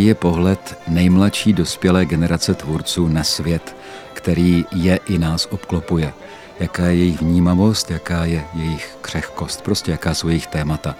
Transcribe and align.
Jaký 0.00 0.06
je 0.08 0.14
pohled 0.14 0.78
nejmladší 0.88 1.52
dospělé 1.52 2.06
generace 2.06 2.54
tvůrců 2.54 3.08
na 3.08 3.24
svět, 3.24 3.76
který 4.12 4.64
je 4.72 4.96
i 4.96 5.18
nás 5.18 5.48
obklopuje? 5.50 6.12
Jaká 6.60 6.86
je 6.86 6.94
jejich 6.94 7.22
vnímavost, 7.22 7.90
jaká 7.90 8.24
je 8.24 8.44
jejich 8.54 8.96
křehkost, 9.00 9.62
prostě 9.62 9.90
jaká 9.90 10.14
jsou 10.14 10.28
jejich 10.28 10.46
témata. 10.46 10.96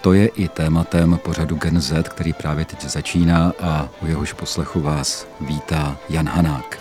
To 0.00 0.12
je 0.12 0.26
i 0.26 0.48
tématem 0.48 1.18
pořadu 1.22 1.56
Gen 1.56 1.80
Z, 1.80 2.08
který 2.08 2.32
právě 2.32 2.64
teď 2.64 2.84
začíná 2.84 3.52
a 3.60 3.88
u 4.02 4.06
jehož 4.06 4.32
poslechu 4.32 4.80
vás 4.80 5.26
vítá 5.40 5.98
Jan 6.08 6.28
Hanák. 6.28 6.78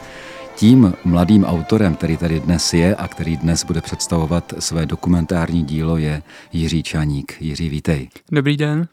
Tím 0.55 0.93
mladým 1.03 1.45
autorem, 1.45 1.95
který 1.95 2.17
tady 2.17 2.39
dnes 2.39 2.73
je 2.73 2.95
a 2.95 3.07
který 3.07 3.37
dnes 3.37 3.63
bude 3.63 3.81
představovat 3.81 4.53
své 4.59 4.85
dokumentární 4.85 5.63
dílo, 5.63 5.97
je 5.97 6.21
Jiří 6.51 6.83
Čaník. 6.83 7.37
Jiří, 7.39 7.69
vítej. 7.69 8.09
Dobrý 8.31 8.57
den. 8.57 8.87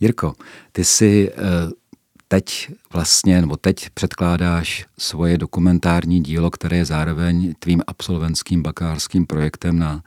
Jirko, 0.00 0.32
ty 0.72 0.84
si 0.84 1.30
eh, 1.32 1.79
teď 2.32 2.70
vlastně, 2.92 3.40
nebo 3.40 3.56
teď 3.56 3.90
předkládáš 3.90 4.86
svoje 4.98 5.38
dokumentární 5.38 6.22
dílo, 6.22 6.50
které 6.50 6.76
je 6.76 6.84
zároveň 6.84 7.54
tvým 7.58 7.82
absolventským 7.86 8.62
bakalářským 8.62 9.26
projektem 9.26 9.78
na 9.78 10.02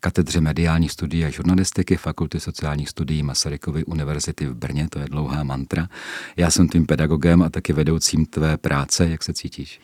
katedře 0.00 0.40
mediálních 0.40 0.92
studií 0.92 1.24
a 1.24 1.30
žurnalistiky 1.30 1.96
Fakulty 1.96 2.40
sociálních 2.40 2.88
studií 2.88 3.22
Masarykovy 3.22 3.84
univerzity 3.84 4.46
v 4.46 4.54
Brně, 4.54 4.88
to 4.90 4.98
je 4.98 5.06
dlouhá 5.08 5.44
mantra. 5.44 5.88
Já 6.36 6.50
jsem 6.50 6.68
tvým 6.68 6.86
pedagogem 6.86 7.42
a 7.42 7.50
taky 7.50 7.72
vedoucím 7.72 8.26
tvé 8.26 8.56
práce. 8.56 9.08
Jak 9.08 9.22
se 9.24 9.32
cítíš? 9.32 9.80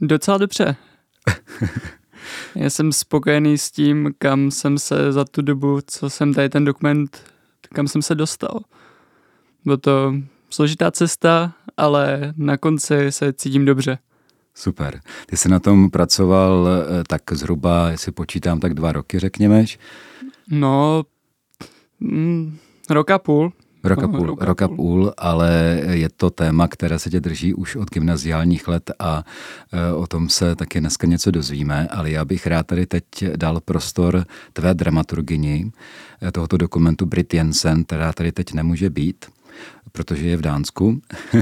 Docela 0.00 0.38
dobře. 0.38 0.76
Já 2.54 2.70
jsem 2.70 2.92
spokojený 2.92 3.58
s 3.58 3.70
tím, 3.70 4.14
kam 4.18 4.50
jsem 4.50 4.78
se 4.78 5.12
za 5.12 5.24
tu 5.24 5.42
dobu, 5.42 5.78
co 5.86 6.10
jsem 6.10 6.34
tady 6.34 6.48
ten 6.48 6.64
dokument, 6.64 7.22
kam 7.74 7.88
jsem 7.88 8.02
se 8.02 8.14
dostal. 8.14 8.60
Bylo 9.64 9.76
to 9.76 10.14
složitá 10.50 10.90
cesta, 10.90 11.52
ale 11.76 12.34
na 12.36 12.56
konci 12.56 13.12
se 13.12 13.32
cítím 13.32 13.64
dobře. 13.64 13.98
Super. 14.54 15.00
Ty 15.26 15.36
jsi 15.36 15.48
na 15.48 15.60
tom 15.60 15.90
pracoval 15.90 16.68
eh, 16.68 17.04
tak 17.06 17.22
zhruba, 17.32 17.90
jestli 17.90 18.12
počítám, 18.12 18.60
tak 18.60 18.74
dva 18.74 18.92
roky, 18.92 19.18
řekněmeš? 19.18 19.78
No, 20.50 21.04
mm, 22.00 22.58
rok 22.90 23.10
a 23.10 23.18
půl. 23.18 23.52
Rok 23.84 24.02
a 24.02 24.08
půl, 24.08 24.26
rok 24.26 24.42
a 24.42 24.44
rok 24.44 24.62
a 24.62 24.68
půl, 24.68 25.12
ale 25.18 25.80
je 25.90 26.08
to 26.08 26.30
téma, 26.30 26.68
které 26.68 26.98
se 26.98 27.10
tě 27.10 27.20
drží 27.20 27.54
už 27.54 27.76
od 27.76 27.90
gymnaziálních 27.90 28.68
let 28.68 28.90
a 28.98 29.24
eh, 29.72 29.92
o 29.92 30.06
tom 30.06 30.28
se 30.28 30.54
taky 30.54 30.80
dneska 30.80 31.06
něco 31.06 31.30
dozvíme, 31.30 31.88
ale 31.88 32.10
já 32.10 32.24
bych 32.24 32.46
rád 32.46 32.66
tady 32.66 32.86
teď 32.86 33.04
dal 33.36 33.60
prostor 33.60 34.24
tvé 34.52 34.74
dramaturgini 34.74 35.70
eh, 36.22 36.32
tohoto 36.32 36.56
dokumentu 36.56 37.06
Brit 37.06 37.34
Jensen, 37.34 37.84
která 37.84 38.12
tady 38.12 38.32
teď 38.32 38.52
nemůže 38.52 38.90
být 38.90 39.26
protože 39.92 40.26
je 40.26 40.36
v 40.36 40.40
Dánsku, 40.40 41.00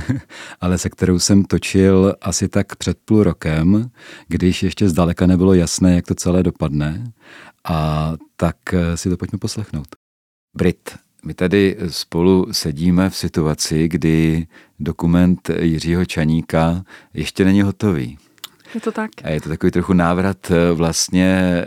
ale 0.61 0.79
se 0.79 0.91
kterou 0.91 1.19
jsem 1.19 1.45
točil 1.45 2.15
asi 2.21 2.49
tak 2.49 2.77
před 2.77 2.99
půl 3.05 3.23
rokem, 3.23 3.91
když 4.29 4.63
ještě 4.63 4.89
zdaleka 4.89 5.27
nebylo 5.27 5.55
jasné, 5.55 5.95
jak 5.95 6.07
to 6.07 6.15
celé 6.15 6.43
dopadne. 6.43 7.05
A 7.65 8.13
tak 8.37 8.57
eh, 8.73 8.97
si 8.97 9.11
to 9.11 9.17
pojďme 9.17 9.39
poslechnout. 9.39 9.89
Brit, 10.57 10.97
my 11.25 11.35
tady 11.35 11.77
spolu 11.89 12.47
sedíme 12.53 13.11
v 13.11 13.17
situaci, 13.17 13.89
kdy 13.89 14.47
dokument 14.81 15.51
Jiřího 15.61 16.05
Čaníka 16.05 16.85
ještě 17.15 17.45
není 17.45 17.63
hotový. 17.63 18.19
Je 18.77 18.81
to 18.81 18.93
tak. 18.93 19.11
A 19.25 19.29
je 19.29 19.41
to 19.41 19.49
takový 19.49 19.71
trochu 19.71 19.93
návrat 19.93 20.51
eh, 20.51 20.73
vlastně 20.73 21.65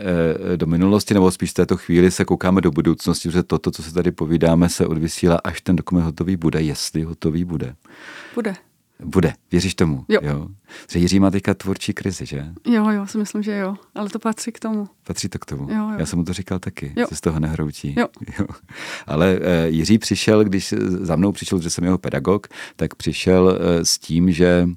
eh, 0.52 0.56
do 0.56 0.66
minulosti, 0.66 1.14
nebo 1.14 1.30
spíš 1.30 1.50
v 1.50 1.54
této 1.54 1.76
chvíli 1.76 2.10
se 2.10 2.24
koukáme 2.24 2.60
do 2.60 2.70
budoucnosti, 2.70 3.28
protože 3.28 3.42
toto, 3.42 3.70
co 3.70 3.82
se 3.82 3.94
tady 3.94 4.10
povídáme, 4.10 4.68
se 4.68 4.86
odvysílá, 4.86 5.40
až 5.44 5.60
ten 5.60 5.76
dokument 5.76 6.04
hotový 6.04 6.36
bude, 6.36 6.62
jestli 6.62 7.02
hotový 7.02 7.44
bude. 7.44 7.74
Bude. 8.34 8.54
Bude, 9.04 9.32
věříš 9.52 9.74
tomu? 9.74 10.04
Jo. 10.08 10.20
jo. 10.22 10.48
Že 10.90 10.98
Jiří 10.98 11.20
má 11.20 11.30
teďka 11.30 11.54
tvůrčí 11.54 11.92
krizi, 11.92 12.26
že? 12.26 12.46
Jo, 12.66 12.88
jo, 12.88 13.06
si 13.06 13.18
myslím, 13.18 13.42
že 13.42 13.56
jo. 13.56 13.76
Ale 13.94 14.08
to 14.08 14.18
patří 14.18 14.52
k 14.52 14.58
tomu. 14.58 14.88
Patří 15.04 15.28
to 15.28 15.38
k 15.38 15.46
tomu. 15.46 15.70
Jo, 15.70 15.90
jo. 15.90 15.96
Já 15.98 16.06
jsem 16.06 16.18
mu 16.18 16.24
to 16.24 16.32
říkal 16.32 16.58
taky, 16.58 16.92
jo. 16.96 17.06
se 17.08 17.16
z 17.16 17.20
toho 17.20 17.40
nehroutí. 17.40 17.94
Jo. 17.98 18.06
jo. 18.38 18.46
Ale 19.06 19.38
uh, 19.38 19.44
Jiří 19.66 19.98
přišel, 19.98 20.44
když 20.44 20.74
za 20.86 21.16
mnou 21.16 21.32
přišel, 21.32 21.60
že 21.60 21.70
jsem 21.70 21.84
jeho 21.84 21.98
pedagog, 21.98 22.46
tak 22.76 22.94
přišel 22.94 23.44
uh, 23.44 23.82
s 23.82 23.98
tím, 23.98 24.32
že 24.32 24.68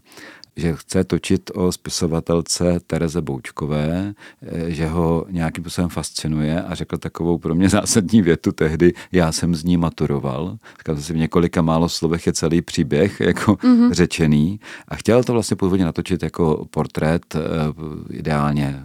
že 0.55 0.73
chce 0.75 1.03
točit 1.03 1.51
o 1.53 1.71
spisovatelce 1.71 2.79
Tereze 2.87 3.21
Boučkové, 3.21 4.13
eh, 4.41 4.71
že 4.71 4.87
ho 4.87 5.25
nějakým 5.29 5.63
způsobem 5.63 5.89
fascinuje 5.89 6.63
a 6.63 6.75
řekl 6.75 6.97
takovou 6.97 7.37
pro 7.37 7.55
mě 7.55 7.69
zásadní 7.69 8.21
větu 8.21 8.51
tehdy, 8.51 8.93
já 9.11 9.31
jsem 9.31 9.55
z 9.55 9.63
ní 9.63 9.77
maturoval. 9.77 10.57
Říkal 10.77 10.95
jsem 10.95 11.03
si 11.03 11.13
v 11.13 11.17
několika 11.17 11.61
málo 11.61 11.89
slovech 11.89 12.27
je 12.27 12.33
celý 12.33 12.61
příběh 12.61 13.19
jako 13.19 13.53
mm-hmm. 13.53 13.91
řečený 13.91 14.59
a 14.87 14.95
chtěl 14.95 15.23
to 15.23 15.33
vlastně 15.33 15.57
původně 15.57 15.85
natočit 15.85 16.23
jako 16.23 16.65
portrét 16.69 17.35
eh, 17.35 17.39
ideálně 18.09 18.83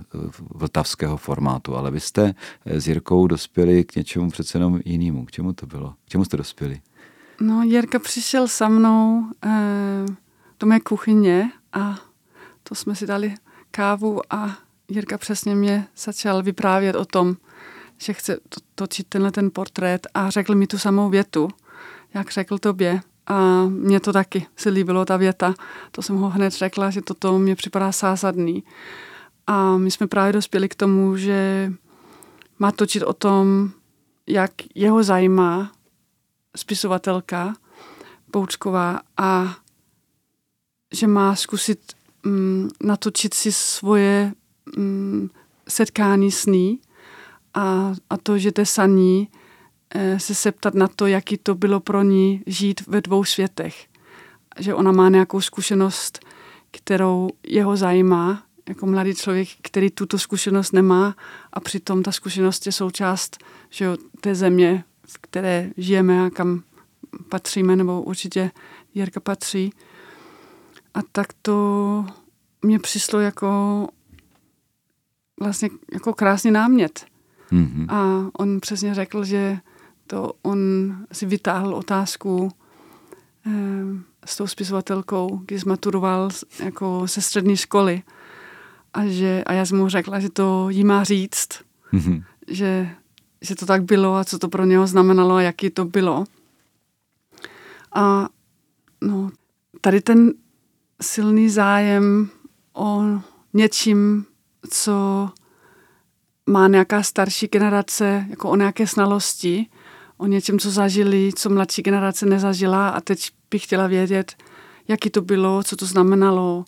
vltavského 0.54 1.16
formátu, 1.16 1.76
ale 1.76 1.90
vy 1.90 2.00
jste 2.00 2.34
s 2.66 2.88
Jirkou 2.88 3.26
dospěli 3.26 3.84
k 3.84 3.96
něčemu 3.96 4.30
přece 4.30 4.58
jenom 4.58 4.80
jinému. 4.84 5.24
K 5.24 5.30
čemu 5.30 5.52
to 5.52 5.66
bylo? 5.66 5.94
K 6.04 6.08
čemu 6.08 6.24
jste 6.24 6.36
dospěli? 6.36 6.80
No, 7.40 7.62
Jirka 7.62 7.98
přišel 7.98 8.46
za 8.46 8.68
mnou 8.68 9.24
eh, 9.44 10.06
do 10.60 10.66
mé 10.66 10.80
kuchyně 10.80 11.50
a 11.72 11.98
to 12.62 12.74
jsme 12.74 12.94
si 12.94 13.06
dali 13.06 13.34
kávu 13.70 14.20
a 14.30 14.58
Jirka 14.88 15.18
přesně 15.18 15.54
mě 15.54 15.86
začal 15.96 16.42
vyprávět 16.42 16.96
o 16.96 17.04
tom, 17.04 17.36
že 17.98 18.12
chce 18.12 18.38
to, 18.48 18.60
točit 18.74 19.06
tenhle 19.08 19.32
ten 19.32 19.50
portrét 19.50 20.06
a 20.14 20.30
řekl 20.30 20.54
mi 20.54 20.66
tu 20.66 20.78
samou 20.78 21.10
větu, 21.10 21.48
jak 22.14 22.32
řekl 22.32 22.58
tobě. 22.58 23.00
A 23.26 23.64
mně 23.64 24.00
to 24.00 24.12
taky 24.12 24.46
se 24.56 24.70
líbilo, 24.70 25.04
ta 25.04 25.16
věta. 25.16 25.54
To 25.90 26.02
jsem 26.02 26.16
ho 26.16 26.30
hned 26.30 26.52
řekla, 26.52 26.90
že 26.90 27.02
toto 27.02 27.38
mě 27.38 27.56
připadá 27.56 27.90
zásadný. 27.92 28.64
A 29.46 29.76
my 29.76 29.90
jsme 29.90 30.06
právě 30.06 30.32
dospěli 30.32 30.68
k 30.68 30.74
tomu, 30.74 31.16
že 31.16 31.72
má 32.58 32.72
točit 32.72 33.02
o 33.02 33.12
tom, 33.12 33.70
jak 34.26 34.50
jeho 34.74 35.02
zajímá 35.02 35.72
spisovatelka 36.56 37.54
Poučková 38.30 39.00
a 39.16 39.56
že 40.93 41.06
má 41.06 41.37
zkusit 41.37 41.93
um, 42.26 42.69
natočit 42.82 43.34
si 43.34 43.53
svoje 43.53 44.32
um, 44.76 45.31
setkání 45.69 46.32
s 46.32 46.47
ní 46.47 46.81
a, 47.54 47.94
a 48.10 48.16
to, 48.16 48.38
že 48.38 48.50
jde 48.50 48.66
saní, 48.66 49.28
eh, 49.94 50.21
se 50.21 50.34
septat 50.34 50.75
na 50.75 50.88
to, 50.88 51.06
jaký 51.06 51.38
to 51.38 51.54
bylo 51.54 51.81
pro 51.81 52.03
ní 52.03 52.43
žít 52.47 52.87
ve 52.87 53.00
dvou 53.00 53.25
světech. 53.25 53.87
Že 54.59 54.75
ona 54.75 54.93
má 54.93 55.09
nějakou 55.09 55.41
zkušenost, 55.41 56.21
kterou 56.71 57.28
jeho 57.47 57.77
zajímá, 57.77 58.43
jako 58.69 58.87
mladý 58.87 59.15
člověk, 59.15 59.48
který 59.62 59.91
tuto 59.91 60.19
zkušenost 60.19 60.72
nemá 60.72 61.16
a 61.53 61.60
přitom 61.60 62.03
ta 62.03 62.12
zkušenost 62.12 62.66
je 62.66 62.72
součást 62.72 63.38
že 63.71 63.84
jo, 63.84 63.97
té 64.21 64.34
země, 64.34 64.84
v 65.06 65.19
které 65.21 65.71
žijeme 65.77 66.27
a 66.27 66.31
kam 66.31 66.62
patříme, 67.28 67.77
nebo 67.77 68.03
určitě 68.03 68.50
Jirka 68.94 69.21
patří. 69.21 69.72
A 70.98 71.03
tak 71.12 71.26
to 71.42 72.06
mě 72.62 72.78
přišlo 72.78 73.20
jako 73.20 73.88
vlastně 75.41 75.69
jako 75.92 76.12
krásný 76.12 76.50
námět. 76.50 77.06
Mm-hmm. 77.53 77.86
A 77.88 78.31
on 78.32 78.60
přesně 78.60 78.94
řekl, 78.94 79.25
že 79.25 79.59
to 80.06 80.32
on 80.42 80.59
si 81.12 81.27
vytáhl 81.27 81.74
otázku 81.74 82.53
eh, 83.47 83.50
s 84.24 84.36
tou 84.36 84.47
spisovatelkou, 84.47 85.42
když 85.47 85.65
maturoval 85.65 86.30
jako 86.65 87.03
ze 87.06 87.21
střední 87.21 87.56
školy. 87.56 88.03
A, 88.95 89.06
že, 89.06 89.45
a 89.47 89.53
já 89.53 89.66
jsem 89.66 89.78
mu 89.78 89.89
řekla, 89.89 90.21
že 90.21 90.30
to 90.30 90.71
jí 90.71 90.84
má 90.84 91.04
říct, 91.04 91.48
mm-hmm. 91.92 92.24
že, 92.48 92.91
že 93.41 93.54
to 93.54 93.66
tak 93.66 93.83
bylo 93.83 94.16
a 94.16 94.24
co 94.24 94.39
to 94.39 94.48
pro 94.48 94.65
něho 94.65 94.86
znamenalo 94.86 95.34
a 95.34 95.42
jaký 95.42 95.71
to 95.71 95.84
bylo. 95.84 96.24
A 97.95 98.28
no, 99.00 99.30
tady 99.80 100.00
ten 100.00 100.33
silný 101.03 101.48
zájem 101.48 102.28
o 102.72 103.03
něčím, 103.54 104.27
co 104.71 105.28
má 106.47 106.68
nějaká 106.68 107.03
starší 107.03 107.47
generace, 107.47 108.27
jako 108.30 108.50
o 108.50 108.56
nějaké 108.56 108.86
znalosti, 108.86 109.66
o 110.16 110.27
něčem, 110.27 110.59
co 110.59 110.71
zažili, 110.71 111.30
co 111.36 111.50
mladší 111.50 111.83
generace 111.83 112.27
nezažila. 112.27 112.89
A 112.89 113.00
teď 113.00 113.30
bych 113.50 113.65
chtěla 113.65 113.86
vědět, 113.86 114.36
jaký 114.89 115.10
to 115.10 115.22
bylo, 115.22 115.62
co 115.62 115.77
to 115.77 115.86
znamenalo 115.86 116.65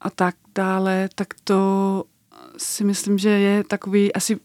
a 0.00 0.10
tak 0.10 0.34
dále, 0.54 1.08
tak 1.14 1.28
to 1.44 2.04
si 2.56 2.84
myslím, 2.84 3.18
že 3.18 3.28
je 3.28 3.64
takový, 3.64 4.12
asi 4.12 4.40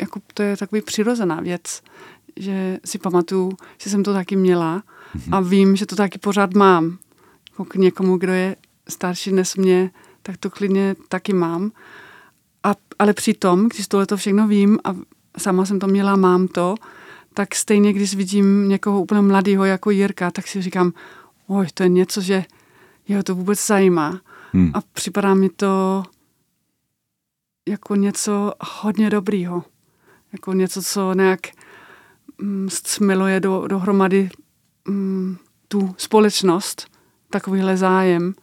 jako 0.00 0.20
to 0.34 0.42
je 0.42 0.56
takový 0.56 0.82
přirozená 0.82 1.40
věc, 1.40 1.82
že 2.36 2.78
si 2.84 2.98
pamatuju, 2.98 3.52
že 3.78 3.90
jsem 3.90 4.02
to 4.02 4.12
taky 4.12 4.36
měla. 4.36 4.82
A 5.32 5.40
vím, 5.40 5.76
že 5.76 5.86
to 5.86 5.96
taky 5.96 6.18
pořád 6.18 6.54
mám 6.54 6.98
jako 7.56 7.64
k 7.64 7.74
někomu, 7.74 8.16
kdo 8.16 8.32
je 8.32 8.56
starší 8.88 9.32
než 9.32 9.56
mě, 9.56 9.90
tak 10.22 10.36
to 10.36 10.50
klidně 10.50 10.96
taky 11.08 11.32
mám. 11.32 11.72
A, 12.62 12.74
ale 12.98 13.12
přitom, 13.12 13.68
když 13.68 13.88
tohle 13.88 14.06
to 14.06 14.16
všechno 14.16 14.48
vím 14.48 14.78
a 14.84 14.96
sama 15.38 15.66
jsem 15.66 15.78
to 15.78 15.86
měla, 15.86 16.16
mám 16.16 16.48
to, 16.48 16.74
tak 17.34 17.54
stejně, 17.54 17.92
když 17.92 18.14
vidím 18.14 18.68
někoho 18.68 19.00
úplně 19.00 19.20
mladého 19.20 19.64
jako 19.64 19.90
Jirka, 19.90 20.30
tak 20.30 20.48
si 20.48 20.62
říkám, 20.62 20.92
oj, 21.46 21.66
to 21.74 21.82
je 21.82 21.88
něco, 21.88 22.20
že 22.20 22.44
jeho 23.08 23.22
to 23.22 23.34
vůbec 23.34 23.66
zajímá. 23.66 24.20
Hmm. 24.52 24.70
A 24.74 24.80
připadá 24.92 25.34
mi 25.34 25.48
to 25.48 26.02
jako 27.68 27.94
něco 27.94 28.52
hodně 28.60 29.10
dobrýho. 29.10 29.64
Jako 30.32 30.52
něco, 30.52 30.82
co 30.82 31.14
nějak 31.14 31.40
mm, 32.42 32.68
smiluje 32.70 33.40
do, 33.40 33.66
dohromady 33.66 34.30
mm, 34.88 35.36
tu 35.68 35.94
společnost, 35.98 36.95
takovýhle 37.30 37.76
zájem. 37.76 38.34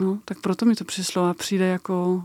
No, 0.00 0.18
tak 0.24 0.40
proto 0.40 0.66
mi 0.66 0.74
to 0.74 0.84
přišlo 0.84 1.24
a 1.24 1.34
přijde 1.34 1.66
jako 1.66 2.22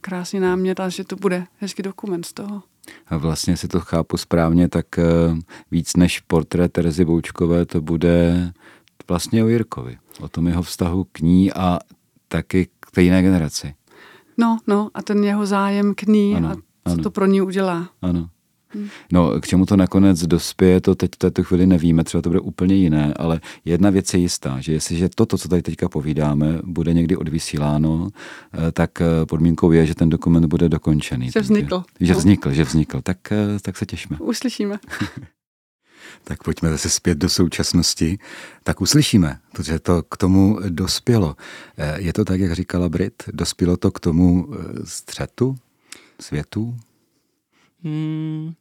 krásný 0.00 0.40
námět 0.40 0.80
a 0.80 0.88
že 0.88 1.04
to 1.04 1.16
bude 1.16 1.46
hezký 1.58 1.82
dokument 1.82 2.26
z 2.26 2.32
toho. 2.32 2.62
A 3.06 3.16
vlastně 3.16 3.56
si 3.56 3.68
to 3.68 3.80
chápu 3.80 4.16
správně, 4.16 4.68
tak 4.68 4.98
eh, 4.98 5.04
víc 5.70 5.96
než 5.96 6.20
portrét 6.20 6.72
Terezy 6.72 7.04
Boučkové 7.04 7.66
to 7.66 7.80
bude 7.80 8.52
vlastně 9.08 9.44
o 9.44 9.48
Jirkovi, 9.48 9.98
o 10.20 10.28
tom 10.28 10.46
jeho 10.46 10.62
vztahu 10.62 11.04
k 11.12 11.20
ní 11.20 11.52
a 11.52 11.78
taky 12.28 12.68
k 12.80 12.90
té 12.90 13.02
jiné 13.02 13.22
generaci. 13.22 13.74
No, 14.38 14.58
no, 14.66 14.90
a 14.94 15.02
ten 15.02 15.24
jeho 15.24 15.46
zájem 15.46 15.94
k 15.94 16.02
ní 16.02 16.36
ano, 16.36 16.48
a 16.48 16.54
co 16.54 16.92
ano. 16.92 17.02
to 17.02 17.10
pro 17.10 17.26
ní 17.26 17.42
udělá. 17.42 17.88
Ano. 18.02 18.30
No, 19.12 19.40
k 19.40 19.46
čemu 19.46 19.66
to 19.66 19.76
nakonec 19.76 20.22
dospěje, 20.22 20.80
to 20.80 20.94
teď 20.94 21.10
v 21.14 21.18
této 21.18 21.44
chvíli 21.44 21.66
nevíme, 21.66 22.04
třeba 22.04 22.22
to 22.22 22.28
bude 22.28 22.40
úplně 22.40 22.74
jiné, 22.74 23.14
ale 23.16 23.40
jedna 23.64 23.90
věc 23.90 24.14
je 24.14 24.20
jistá, 24.20 24.60
že 24.60 24.72
jestliže 24.72 25.08
toto, 25.08 25.38
co 25.38 25.48
tady 25.48 25.62
teďka 25.62 25.88
povídáme, 25.88 26.58
bude 26.64 26.94
někdy 26.94 27.16
odvysíláno, 27.16 28.08
eh, 28.52 28.72
tak 28.72 29.00
eh, 29.00 29.26
podmínkou 29.26 29.72
je, 29.72 29.86
že 29.86 29.94
ten 29.94 30.08
dokument 30.08 30.46
bude 30.46 30.68
dokončený. 30.68 31.30
Že 31.30 31.40
vznikl. 31.40 31.82
Že 32.00 32.12
no. 32.12 32.18
vznikl, 32.18 32.52
že 32.52 32.64
vznikl. 32.64 33.00
Tak, 33.02 33.32
eh, 33.32 33.58
tak 33.62 33.76
se 33.76 33.86
těšíme. 33.86 34.18
Uslyšíme. 34.20 34.78
tak 36.24 36.42
pojďme 36.44 36.70
zase 36.70 36.90
zpět 36.90 37.18
do 37.18 37.28
současnosti. 37.28 38.18
Tak 38.64 38.80
uslyšíme, 38.80 39.38
protože 39.52 39.78
to 39.78 40.02
k 40.02 40.16
tomu 40.16 40.58
dospělo. 40.68 41.36
Je 41.96 42.12
to 42.12 42.24
tak, 42.24 42.40
jak 42.40 42.52
říkala 42.52 42.88
Brit? 42.88 43.22
Dospělo 43.32 43.76
to 43.76 43.90
k 43.90 44.00
tomu 44.00 44.48
střetu 44.84 45.56
světu? 46.20 46.76
Hmm, 47.86 48.52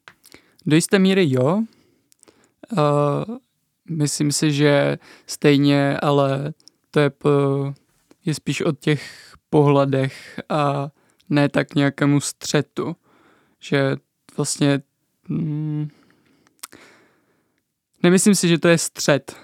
do 0.66 0.76
jisté 0.76 1.00
míry 1.00 1.26
jo. 1.30 1.64
Uh, 2.72 3.38
myslím 3.90 4.32
si, 4.32 4.52
že 4.52 4.98
stejně, 5.28 5.98
ale 5.98 6.54
to 6.92 7.00
je, 7.00 7.10
po, 7.10 7.30
je 8.26 8.34
spíš 8.34 8.62
o 8.62 8.72
těch 8.72 9.34
pohledech 9.50 10.40
a 10.50 10.90
ne 11.30 11.50
tak 11.50 11.76
nějakému 11.76 12.22
střetu. 12.22 12.96
Že 13.60 13.96
vlastně 14.38 14.82
hmm, 15.30 15.90
nemyslím 18.04 18.36
si, 18.36 18.48
že 18.48 18.60
to 18.60 18.68
je 18.68 18.78
střet. 18.78 19.36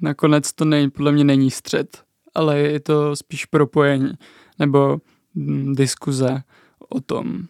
Nakonec 0.00 0.52
to 0.52 0.64
nej, 0.64 0.90
podle 0.90 1.12
mě 1.12 1.24
není 1.24 1.50
střet, 1.50 2.04
ale 2.34 2.58
je 2.58 2.80
to 2.80 3.16
spíš 3.16 3.44
propojení 3.44 4.12
nebo 4.58 5.00
hmm, 5.34 5.74
diskuze 5.74 6.42
o 6.88 7.00
tom. 7.00 7.48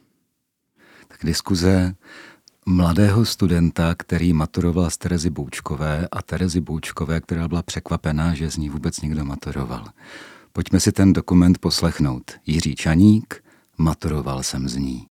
Tak 1.09 1.19
diskuze 1.25 1.95
mladého 2.67 3.25
studenta, 3.25 3.95
který 3.95 4.33
maturoval 4.33 4.91
z 4.91 4.97
Terezy 4.97 5.31
Boučkové 5.31 6.09
a 6.13 6.23
Terezy 6.23 6.61
Boučkové, 6.61 7.21
která 7.21 7.49
byla 7.49 7.63
překvapená, 7.63 8.35
že 8.35 8.51
z 8.51 8.57
ní 8.57 8.69
vůbec 8.69 9.01
někdo 9.01 9.25
maturoval. 9.25 9.85
Pojďme 10.53 10.81
si 10.81 10.93
ten 10.93 11.13
dokument 11.13 11.59
poslechnout. 11.59 12.33
Jiří 12.47 12.75
Čaník, 12.75 13.45
maturoval 13.79 14.43
jsem 14.43 14.69
z 14.69 14.77
ní. 14.77 15.07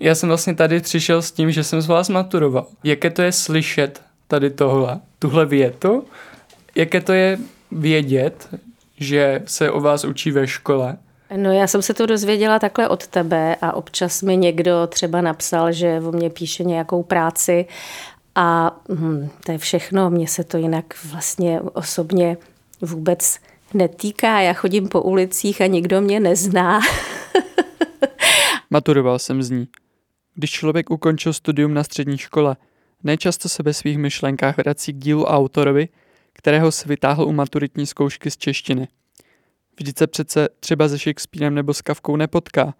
Já 0.00 0.14
jsem 0.14 0.28
vlastně 0.28 0.54
tady 0.54 0.80
přišel 0.80 1.22
s 1.22 1.32
tím, 1.32 1.52
že 1.52 1.64
jsem 1.64 1.80
z 1.80 1.86
vás 1.86 2.08
maturoval. 2.08 2.66
Jaké 2.84 3.10
to 3.10 3.22
je 3.22 3.32
slyšet 3.32 4.02
tady 4.28 4.50
tohle, 4.50 5.00
tuhle 5.18 5.46
větu? 5.46 6.04
Jaké 6.74 7.00
to 7.00 7.12
je 7.12 7.38
vědět, 7.72 8.54
že 8.96 9.42
se 9.46 9.70
o 9.70 9.80
vás 9.80 10.04
učí 10.04 10.30
ve 10.30 10.46
škole? 10.46 10.96
No 11.36 11.52
já 11.52 11.66
jsem 11.66 11.82
se 11.82 11.94
to 11.94 12.06
dozvěděla 12.06 12.58
takhle 12.58 12.88
od 12.88 13.06
tebe 13.06 13.56
a 13.62 13.72
občas 13.72 14.22
mi 14.22 14.36
někdo 14.36 14.86
třeba 14.86 15.20
napsal, 15.20 15.72
že 15.72 16.00
o 16.00 16.12
mě 16.12 16.30
píše 16.30 16.64
nějakou 16.64 17.02
práci 17.02 17.66
a 18.34 18.76
hm, 18.88 19.28
to 19.44 19.52
je 19.52 19.58
všechno. 19.58 20.10
Mně 20.10 20.28
se 20.28 20.44
to 20.44 20.56
jinak 20.56 20.84
vlastně 21.04 21.60
osobně 21.60 22.36
vůbec 22.80 23.38
netýká. 23.74 24.40
Já 24.40 24.52
chodím 24.52 24.88
po 24.88 25.02
ulicích 25.02 25.60
a 25.60 25.66
nikdo 25.66 26.00
mě 26.00 26.20
nezná. 26.20 26.80
Maturoval 28.70 29.18
jsem 29.18 29.42
z 29.42 29.50
ní. 29.50 29.68
Když 30.34 30.50
člověk 30.50 30.90
ukončil 30.90 31.32
studium 31.32 31.74
na 31.74 31.84
střední 31.84 32.18
škole, 32.18 32.56
nejčasto 33.04 33.48
se 33.48 33.62
ve 33.62 33.74
svých 33.74 33.98
myšlenkách 33.98 34.56
vrací 34.56 34.92
k 34.92 34.96
dílu 34.96 35.24
autorovi, 35.24 35.88
kterého 36.32 36.72
se 36.72 36.88
vytáhl 36.88 37.24
u 37.24 37.32
maturitní 37.32 37.86
zkoušky 37.86 38.30
z 38.30 38.36
češtiny. 38.36 38.88
Vždyť 39.78 39.98
se 39.98 40.06
přece 40.06 40.48
třeba 40.60 40.88
se 40.88 40.98
Shakespearem 40.98 41.54
nebo 41.54 41.74
s 41.74 41.82
Kavkou 41.82 42.16
nepotká. 42.16 42.74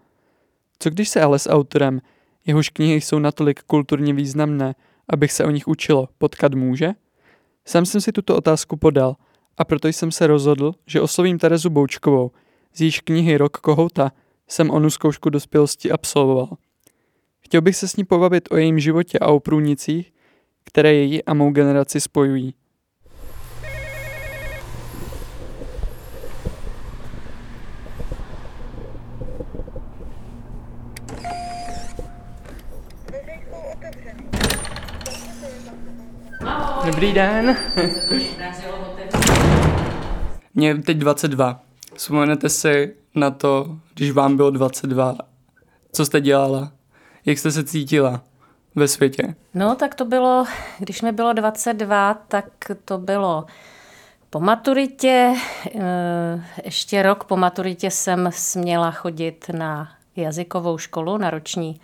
Co 0.78 0.90
když 0.90 1.08
se 1.08 1.20
ale 1.20 1.38
s 1.38 1.50
autorem, 1.50 2.00
jehož 2.46 2.68
knihy 2.68 3.00
jsou 3.00 3.18
natolik 3.18 3.62
kulturně 3.62 4.14
významné, 4.14 4.74
abych 5.08 5.32
se 5.32 5.44
o 5.44 5.50
nich 5.50 5.68
učilo, 5.68 6.08
potkat 6.18 6.54
může? 6.54 6.90
Sám 7.64 7.86
jsem 7.86 8.00
si 8.00 8.12
tuto 8.12 8.36
otázku 8.36 8.76
podal 8.76 9.16
a 9.58 9.64
proto 9.64 9.88
jsem 9.88 10.12
se 10.12 10.26
rozhodl, 10.26 10.74
že 10.86 11.00
oslovím 11.00 11.38
Terezu 11.38 11.70
Boučkovou, 11.70 12.30
z 12.74 12.80
jejíž 12.80 13.00
knihy 13.00 13.36
Rok 13.36 13.56
kohouta 13.56 14.12
jsem 14.48 14.70
onu 14.70 14.90
zkoušku 14.90 15.30
dospělosti 15.30 15.90
absolvoval. 15.90 16.48
Chtěl 17.40 17.60
bych 17.60 17.76
se 17.76 17.88
s 17.88 17.96
ní 17.96 18.04
pobavit 18.04 18.48
o 18.50 18.56
jejím 18.56 18.78
životě 18.78 19.18
a 19.18 19.26
o 19.26 19.40
průnicích, 19.40 20.12
které 20.64 20.94
její 20.94 21.24
a 21.24 21.34
mou 21.34 21.50
generaci 21.50 22.00
spojují. 22.00 22.54
Dobrý 36.88 37.12
den. 37.12 37.56
Mě 40.54 40.74
teď 40.74 40.96
22. 40.96 41.60
Vzpomenete 41.94 42.48
si 42.48 42.94
na 43.14 43.30
to, 43.30 43.76
když 43.94 44.10
vám 44.10 44.36
bylo 44.36 44.50
22, 44.50 45.16
co 45.92 46.06
jste 46.06 46.20
dělala? 46.20 46.72
Jak 47.26 47.38
jste 47.38 47.50
se 47.50 47.64
cítila 47.64 48.20
ve 48.74 48.88
světě? 48.88 49.34
No, 49.54 49.74
tak 49.74 49.94
to 49.94 50.04
bylo, 50.04 50.44
když 50.78 51.02
mi 51.02 51.12
bylo 51.12 51.32
22, 51.32 52.14
tak 52.28 52.44
to 52.84 52.98
bylo 52.98 53.44
po 54.30 54.40
maturitě. 54.40 55.34
Eh, 55.74 56.44
ještě 56.64 57.02
rok 57.02 57.24
po 57.24 57.36
maturitě 57.36 57.90
jsem 57.90 58.30
směla 58.32 58.90
chodit 58.90 59.50
na 59.52 59.88
jazykovou 60.16 60.78
školu, 60.78 61.18
na 61.18 61.30
roční 61.30 61.80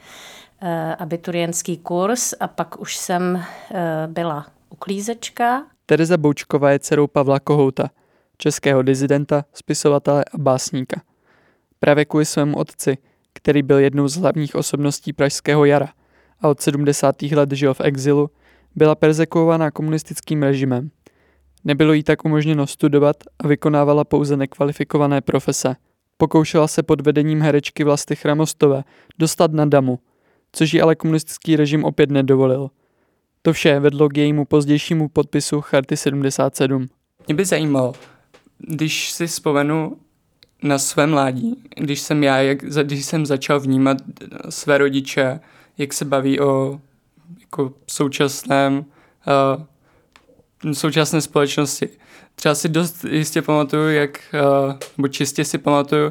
eh, 0.62 0.96
abiturientský 0.98 1.76
kurz 1.76 2.34
a 2.40 2.48
pak 2.48 2.80
už 2.80 2.96
jsem 2.96 3.42
eh, 3.74 4.06
byla 4.06 4.46
uklízečka. 4.74 5.66
Tereza 5.86 6.16
Boučková 6.16 6.70
je 6.70 6.78
dcerou 6.78 7.06
Pavla 7.06 7.40
Kohouta, 7.40 7.90
českého 8.38 8.82
dizidenta, 8.82 9.44
spisovatele 9.52 10.24
a 10.32 10.38
básníka. 10.38 11.02
Právě 11.78 12.04
kvůli 12.04 12.24
svému 12.24 12.56
otci, 12.56 12.98
který 13.32 13.62
byl 13.62 13.78
jednou 13.78 14.08
z 14.08 14.16
hlavních 14.16 14.54
osobností 14.54 15.12
Pražského 15.12 15.64
jara 15.64 15.88
a 16.40 16.48
od 16.48 16.60
70. 16.60 17.22
let 17.22 17.52
žil 17.52 17.74
v 17.74 17.80
exilu, 17.80 18.30
byla 18.74 18.94
persekuovaná 18.94 19.70
komunistickým 19.70 20.42
režimem. 20.42 20.90
Nebylo 21.64 21.92
jí 21.92 22.02
tak 22.02 22.24
umožněno 22.24 22.66
studovat 22.66 23.16
a 23.38 23.48
vykonávala 23.48 24.04
pouze 24.04 24.36
nekvalifikované 24.36 25.20
profese. 25.20 25.76
Pokoušela 26.16 26.68
se 26.68 26.82
pod 26.82 27.00
vedením 27.00 27.40
herečky 27.40 27.84
Vlasty 27.84 28.16
Chramostové 28.16 28.84
dostat 29.18 29.52
na 29.52 29.64
damu, 29.64 29.98
což 30.52 30.74
ji 30.74 30.80
ale 30.80 30.94
komunistický 30.94 31.56
režim 31.56 31.84
opět 31.84 32.10
nedovolil– 32.10 32.70
to 33.44 33.52
vše 33.52 33.80
vedlo 33.80 34.08
k 34.08 34.16
jejímu 34.16 34.44
pozdějšímu 34.44 35.08
podpisu 35.08 35.60
Charty 35.60 35.96
77. 35.96 36.88
Mě 37.26 37.34
by 37.34 37.44
zajímalo, 37.44 37.92
když 38.58 39.10
si 39.10 39.26
vzpomenu 39.26 39.96
na 40.62 40.78
své 40.78 41.06
mládí, 41.06 41.62
když 41.76 42.00
jsem 42.00 42.22
já, 42.22 42.38
jak, 42.38 42.58
když 42.82 43.04
jsem 43.04 43.26
začal 43.26 43.60
vnímat 43.60 43.96
své 44.48 44.78
rodiče, 44.78 45.40
jak 45.78 45.92
se 45.92 46.04
baví 46.04 46.40
o 46.40 46.80
jako 47.40 47.72
současném, 47.86 48.84
uh, 50.66 50.74
současné 50.74 51.20
společnosti. 51.20 51.88
Třeba 52.34 52.54
si 52.54 52.68
dost 52.68 53.04
jistě 53.04 53.42
pamatuju, 53.42 53.88
jak, 53.88 54.20
uh, 54.34 54.74
nebo 54.96 55.08
čistě 55.08 55.44
si 55.44 55.58
pamatuju, 55.58 56.10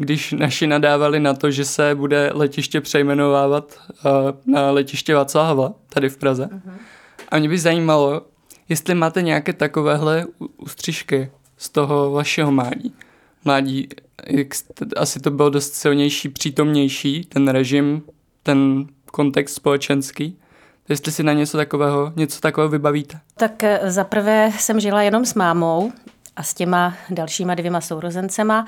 když 0.00 0.32
naši 0.32 0.66
nadávali 0.66 1.20
na 1.20 1.34
to, 1.34 1.50
že 1.50 1.64
se 1.64 1.94
bude 1.94 2.30
letiště 2.34 2.80
přejmenovávat 2.80 3.78
uh, 4.04 4.54
na 4.54 4.70
letiště 4.70 5.14
Václava 5.14 5.72
tady 5.88 6.08
v 6.08 6.16
Praze. 6.16 6.48
Uh-huh. 6.52 6.72
A 7.28 7.38
mě 7.38 7.48
by 7.48 7.58
zajímalo, 7.58 8.22
jestli 8.68 8.94
máte 8.94 9.22
nějaké 9.22 9.52
takovéhle 9.52 10.26
ústřižky 10.56 11.30
z 11.56 11.68
toho 11.68 12.10
vašeho 12.10 12.52
mládí. 12.52 12.94
Mládí, 13.44 13.88
jak, 14.26 14.48
asi 14.96 15.20
to 15.20 15.30
bylo 15.30 15.50
dost 15.50 15.74
silnější, 15.74 16.28
přítomnější, 16.28 17.24
ten 17.24 17.48
režim, 17.48 18.02
ten 18.42 18.86
kontext 19.06 19.56
společenský. 19.56 20.38
Jestli 20.88 21.12
si 21.12 21.22
na 21.22 21.32
něco 21.32 21.56
takového, 21.56 22.12
něco 22.16 22.40
takového 22.40 22.68
vybavíte? 22.68 23.20
Tak 23.36 23.64
eh, 23.64 23.80
zaprvé 23.86 24.50
jsem 24.58 24.80
žila 24.80 25.02
jenom 25.02 25.24
s 25.24 25.34
mámou 25.34 25.92
a 26.36 26.42
s 26.42 26.54
těma 26.54 26.94
dalšíma 27.10 27.54
dvěma 27.54 27.80
sourozencema 27.80 28.66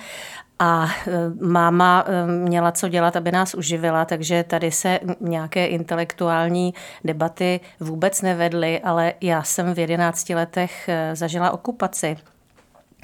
a 0.63 0.87
e, 0.87 1.45
máma 1.47 2.05
e, 2.07 2.27
měla 2.27 2.73
co 2.73 2.89
dělat, 2.89 3.17
aby 3.17 3.33
nás 3.33 3.55
uživila, 3.55 4.05
takže 4.05 4.45
tady 4.45 4.71
se 4.71 5.01
nějaké 5.21 5.67
intelektuální 5.67 6.75
debaty 7.05 7.61
vůbec 7.81 8.23
nevedly, 8.23 8.81
ale 8.81 9.15
já 9.21 9.43
jsem 9.43 9.75
v 9.75 9.79
11 9.79 10.29
letech 10.29 10.89
e, 10.89 11.17
zažila 11.17 11.51
okupaci. 11.51 12.17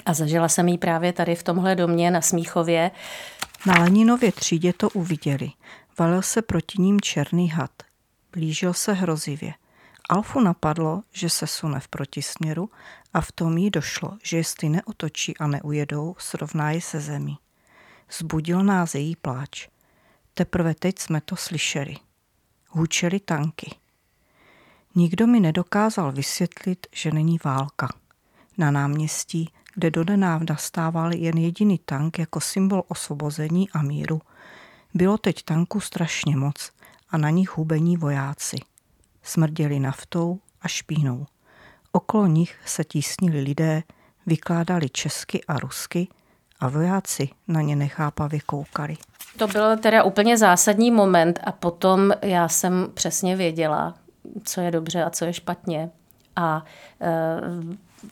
A 0.07 0.15
zažila 0.15 0.49
jsem 0.49 0.69
ji 0.69 0.79
právě 0.79 1.13
tady 1.13 1.35
v 1.35 1.43
tomhle 1.43 1.75
domě 1.75 2.11
na 2.11 2.21
Smíchově. 2.21 2.91
Na 3.67 3.75
Leninově 3.75 4.33
třídě 4.33 4.73
to 4.73 4.91
uviděli. 4.91 5.51
Valil 5.99 6.23
se 6.23 6.43
proti 6.43 6.83
ním 6.83 7.01
černý 7.01 7.49
had. 7.49 7.71
Blížil 8.33 8.75
se 8.75 8.93
hrozivě. 8.93 9.55
Alfu 10.09 10.41
napadlo, 10.41 11.03
že 11.13 11.31
se 11.31 11.47
sune 11.47 11.81
v 11.81 11.89
protisměru 11.89 12.71
a 13.15 13.21
v 13.21 13.33
tom 13.33 13.59
jí 13.59 13.71
došlo, 13.71 14.11
že 14.23 14.37
jestli 14.37 14.69
neotočí 14.69 15.37
a 15.37 15.47
neujedou, 15.47 16.15
srovná 16.19 16.71
ji 16.71 16.81
se 16.81 17.01
zemí. 17.01 17.39
Zbudil 18.13 18.65
nás 18.65 18.95
její 18.95 19.17
pláč. 19.17 19.69
Teprve 20.35 20.75
teď 20.75 20.99
jsme 20.99 21.21
to 21.21 21.37
slyšeli. 21.37 21.95
Hůčeli 22.69 23.21
tanky. 23.21 23.71
Nikdo 24.95 25.27
mi 25.27 25.41
nedokázal 25.41 26.13
vysvětlit, 26.13 26.87
že 26.93 27.11
není 27.11 27.39
válka. 27.45 27.89
Na 28.59 28.71
náměstí, 28.71 29.53
kde 29.75 29.91
donedávna 29.91 30.57
stával 30.57 31.15
jen 31.15 31.39
jediný 31.39 31.81
tank 31.85 32.19
jako 32.19 32.41
symbol 32.41 32.83
osvobození 32.89 33.71
a 33.71 33.83
míru, 33.83 34.21
bylo 34.95 35.19
teď 35.19 35.43
tanku 35.43 35.81
strašně 35.81 36.37
moc 36.37 36.73
a 37.11 37.19
na 37.19 37.31
nich 37.31 37.57
hubení 37.57 37.97
vojáci. 37.97 38.57
Smrděli 39.23 39.81
naftou 39.81 40.41
a 40.63 40.69
špínou. 40.69 41.27
Okolo 41.93 42.27
nich 42.27 42.61
se 42.65 42.85
tísnili 42.85 43.41
lidé, 43.41 43.83
vykládali 44.27 44.89
česky 44.89 45.45
a 45.45 45.59
rusky 45.59 46.09
a 46.61 46.69
vojáci 46.69 47.29
na 47.49 47.61
ně 47.61 47.77
nechápavě 47.77 48.41
koukali. 48.47 48.97
To 49.37 49.47
byl 49.47 49.77
teda 49.77 50.03
úplně 50.03 50.39
zásadní 50.39 50.91
moment 50.91 51.41
a 51.45 51.53
potom 51.53 52.13
já 52.23 52.49
jsem 52.49 52.89
přesně 52.95 53.37
věděla, 53.37 53.95
co 54.45 54.61
je 54.61 54.71
dobře 54.71 55.05
a 55.05 55.11
co 55.11 55.25
je 55.25 55.33
špatně. 55.33 55.91
A 56.37 56.65
e, 57.01 57.11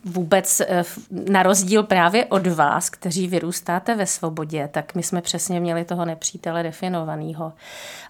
vůbec 0.05 0.61
e, 0.61 0.85
na 1.31 1.43
rozdíl 1.43 1.83
právě 1.83 2.27
od 2.27 2.47
vás, 2.47 2.91
kteří 2.91 3.29
vyrůstáte 3.29 3.95
ve 3.95 4.07
svobodě, 4.07 4.69
tak 4.73 4.95
my 4.95 5.03
jsme 5.03 5.23
přesně 5.23 5.61
měli 5.61 5.85
toho 5.85 6.05
nepřítele 6.05 6.63
definovaného. 6.63 7.53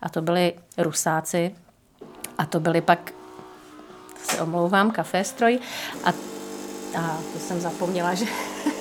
A 0.03 0.09
to 0.09 0.23
byli 0.23 0.53
rusáci 0.79 1.55
a 2.39 2.47
to 2.47 2.61
byli 2.61 2.81
pak, 2.81 3.13
se 4.29 4.41
omlouvám, 4.43 4.91
kaféstroj 4.91 5.59
a, 6.05 6.09
a 6.99 7.19
to 7.33 7.39
jsem 7.39 7.61
zapomněla, 7.61 8.15
že 8.15 8.27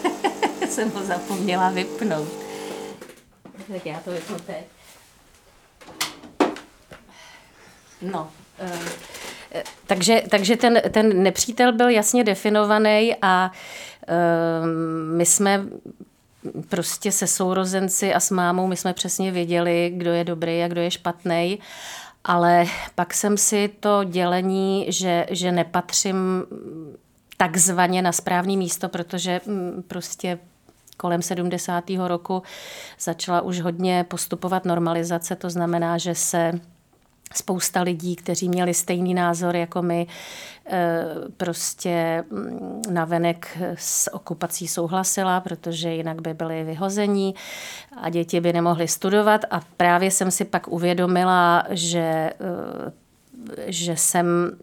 jsem 0.70 0.92
ho 0.92 1.04
zapomněla 1.04 1.70
vypnout. 1.70 2.28
Tak 3.74 3.86
já 3.86 4.00
to 4.00 4.12
vypnu 4.12 4.38
teď. 4.40 4.66
No, 8.02 8.32
uh, 8.62 8.70
takže, 9.88 10.24
takže 10.30 10.58
ten, 10.58 10.82
ten 10.92 11.24
nepřítel 11.24 11.74
byl 11.74 11.90
jasně 11.90 12.24
definovaný 12.24 13.16
a 13.22 13.52
uh, 14.08 14.68
my 15.18 15.26
jsme 15.26 15.66
prostě 16.70 17.12
se 17.12 17.28
sourozenci 17.28 18.14
a 18.14 18.20
s 18.20 18.32
mámou, 18.32 18.68
my 18.68 18.78
jsme 18.78 18.94
přesně 18.94 19.32
věděli, 19.32 19.94
kdo 19.98 20.12
je 20.12 20.24
dobrý 20.24 20.64
a 20.64 20.68
kdo 20.68 20.82
je 20.82 20.92
špatný. 20.92 21.60
Ale 22.24 22.66
pak 22.96 23.14
jsem 23.14 23.38
si 23.38 23.70
to 23.80 24.04
dělení, 24.04 24.86
že, 24.90 25.26
že 25.30 25.52
nepatřím 25.52 26.46
takzvaně 27.38 28.02
na 28.02 28.12
správné 28.12 28.58
místo, 28.58 28.90
protože 28.90 29.42
mm, 29.46 29.84
prostě 29.88 30.40
kolem 30.98 31.22
70. 31.22 31.84
roku 32.08 32.44
začala 33.00 33.42
už 33.42 33.62
hodně 33.62 34.06
postupovat 34.08 34.66
normalizace, 34.66 35.36
to 35.36 35.50
znamená, 35.50 35.98
že 35.98 36.16
se 36.16 36.52
spousta 37.34 37.82
lidí, 37.82 38.16
kteří 38.16 38.50
měli 38.50 38.74
stejný 38.74 39.14
názor 39.14 39.56
jako 39.56 39.82
my, 39.82 40.08
eh, 40.66 41.06
prostě 41.38 42.24
mm, 42.30 42.82
navenek 42.92 43.58
s 43.76 44.14
okupací 44.14 44.68
souhlasila, 44.68 45.40
protože 45.40 45.90
jinak 45.90 46.22
by 46.22 46.34
byli 46.34 46.64
vyhození 46.64 47.36
a 48.02 48.10
děti 48.10 48.40
by 48.42 48.54
nemohly 48.54 48.88
studovat. 48.88 49.42
A 49.52 49.62
právě 49.78 50.12
jsem 50.12 50.32
si 50.32 50.46
pak 50.46 50.68
uvědomila, 50.68 51.64
že 51.70 52.00
eh, 52.00 52.92
že 53.68 53.98
jsem 53.98 54.58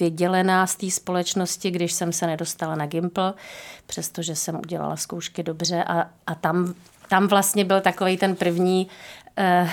vydělená 0.00 0.66
z 0.66 0.76
té 0.76 0.90
společnosti, 0.90 1.70
když 1.70 1.92
jsem 1.92 2.12
se 2.12 2.26
nedostala 2.26 2.74
na 2.74 2.86
Gimple, 2.86 3.34
přestože 3.86 4.36
jsem 4.36 4.58
udělala 4.58 4.96
zkoušky 4.96 5.42
dobře 5.42 5.84
a, 5.84 6.10
a 6.26 6.34
tam, 6.34 6.74
tam 7.08 7.28
vlastně 7.28 7.64
byl 7.64 7.80
takový 7.80 8.16
ten 8.16 8.36
první, 8.36 8.88
eh, 9.38 9.70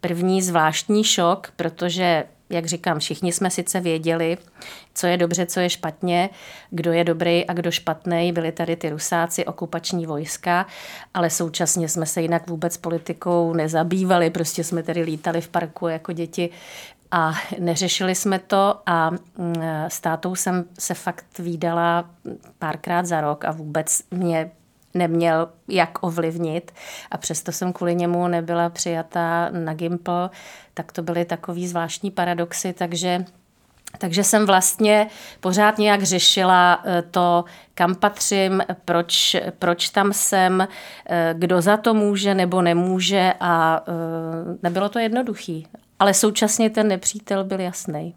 první 0.00 0.42
zvláštní 0.42 1.04
šok, 1.04 1.52
protože 1.56 2.24
jak 2.50 2.66
říkám, 2.66 2.98
všichni 2.98 3.32
jsme 3.32 3.50
sice 3.50 3.80
věděli, 3.80 4.38
co 4.94 5.06
je 5.06 5.16
dobře, 5.16 5.46
co 5.46 5.60
je 5.60 5.70
špatně, 5.70 6.30
kdo 6.70 6.92
je 6.92 7.04
dobrý 7.04 7.46
a 7.46 7.52
kdo 7.52 7.70
špatný. 7.70 8.32
Byli 8.32 8.52
tady 8.52 8.76
ty 8.76 8.90
rusáci, 8.90 9.44
okupační 9.44 10.06
vojska, 10.06 10.66
ale 11.14 11.30
současně 11.30 11.88
jsme 11.88 12.06
se 12.06 12.22
jinak 12.22 12.50
vůbec 12.50 12.76
politikou 12.76 13.52
nezabývali. 13.52 14.30
Prostě 14.30 14.64
jsme 14.64 14.82
tady 14.82 15.02
lítali 15.02 15.40
v 15.40 15.48
parku 15.48 15.88
jako 15.88 16.12
děti 16.12 16.50
a 17.10 17.32
neřešili 17.58 18.14
jsme 18.14 18.38
to 18.38 18.80
a 18.86 19.10
mm, 19.10 19.54
s 19.88 20.00
tátou 20.00 20.34
jsem 20.34 20.64
se 20.78 20.94
fakt 20.94 21.38
výdala 21.38 22.10
párkrát 22.58 23.06
za 23.06 23.20
rok 23.20 23.44
a 23.44 23.52
vůbec 23.52 24.02
mě 24.10 24.50
neměl 24.94 25.48
jak 25.68 25.98
ovlivnit. 26.00 26.72
A 27.10 27.18
přesto 27.18 27.52
jsem 27.52 27.72
kvůli 27.72 27.94
němu 27.94 28.28
nebyla 28.28 28.70
přijata 28.70 29.48
na 29.50 29.74
Gimple, 29.74 30.30
tak 30.74 30.92
to 30.92 31.02
byly 31.02 31.24
takový 31.24 31.68
zvláštní 31.68 32.10
paradoxy, 32.10 32.72
takže 32.72 33.24
takže 33.98 34.24
jsem 34.24 34.46
vlastně 34.46 35.06
pořád 35.40 35.78
nějak 35.78 36.02
řešila 36.02 36.82
eh, 36.84 37.02
to, 37.10 37.44
kam 37.74 37.94
patřím, 37.94 38.62
proč, 38.84 39.36
proč 39.58 39.88
tam 39.88 40.12
jsem, 40.12 40.68
eh, 41.06 41.34
kdo 41.38 41.60
za 41.60 41.76
to 41.76 41.94
může 41.94 42.34
nebo 42.34 42.62
nemůže 42.62 43.32
a 43.40 43.80
eh, 43.88 44.58
nebylo 44.62 44.88
to 44.88 44.98
jednoduchý 44.98 45.66
ale 45.98 46.14
současně 46.14 46.70
ten 46.70 46.88
nepřítel 46.88 47.44
byl 47.44 47.60
jasný. 47.60 48.14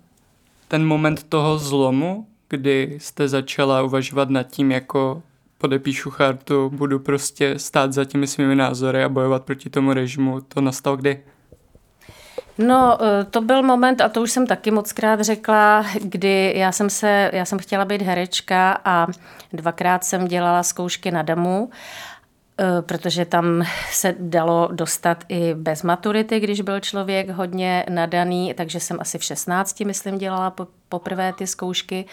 Ten 0.67 0.85
moment 0.85 1.23
toho 1.23 1.57
zlomu, 1.57 2.27
kdy 2.49 2.97
jste 3.01 3.27
začala 3.27 3.81
uvažovat 3.81 4.29
nad 4.29 4.43
tím, 4.43 4.71
jako 4.71 5.21
podepíšu 5.57 6.09
chartu, 6.09 6.69
budu 6.69 6.99
prostě 6.99 7.59
stát 7.59 7.93
za 7.93 8.05
těmi 8.05 8.27
svými 8.27 8.55
názory 8.55 9.03
a 9.03 9.09
bojovat 9.09 9.43
proti 9.43 9.69
tomu 9.69 9.93
režimu, 9.93 10.41
to 10.41 10.61
nastal 10.61 10.97
kdy? 10.97 11.23
No, 12.57 12.97
eh, 13.01 13.23
to 13.23 13.41
byl 13.41 13.63
moment, 13.63 14.01
a 14.01 14.09
to 14.09 14.21
už 14.21 14.31
jsem 14.31 14.47
taky 14.47 14.71
moc 14.71 14.93
krát 14.93 15.21
řekla, 15.21 15.85
kdy 16.01 16.53
já 16.55 16.71
jsem, 16.71 16.89
se, 16.89 17.31
já 17.33 17.45
jsem 17.45 17.59
chtěla 17.59 17.85
být 17.85 18.01
herečka 18.01 18.81
a 18.85 19.07
dvakrát 19.53 20.03
jsem 20.03 20.27
dělala 20.27 20.63
zkoušky 20.63 21.11
na 21.11 21.21
damu 21.21 21.69
protože 22.81 23.25
tam 23.25 23.63
se 23.91 24.15
dalo 24.19 24.69
dostat 24.71 25.23
i 25.29 25.53
bez 25.53 25.83
maturity, 25.83 26.39
když 26.39 26.61
byl 26.61 26.79
člověk 26.79 27.29
hodně 27.29 27.85
nadaný, 27.89 28.53
takže 28.53 28.79
jsem 28.79 28.97
asi 28.99 29.17
v 29.17 29.23
16, 29.23 29.79
myslím, 29.79 30.17
dělala 30.17 30.55
poprvé 30.89 31.33
ty 31.33 31.47
zkoušky. 31.47 32.05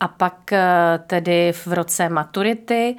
A 0.00 0.08
pak 0.08 0.52
eh, 0.52 0.64
tedy 1.06 1.52
v 1.52 1.66
roce 1.72 2.08
maturity 2.08 2.96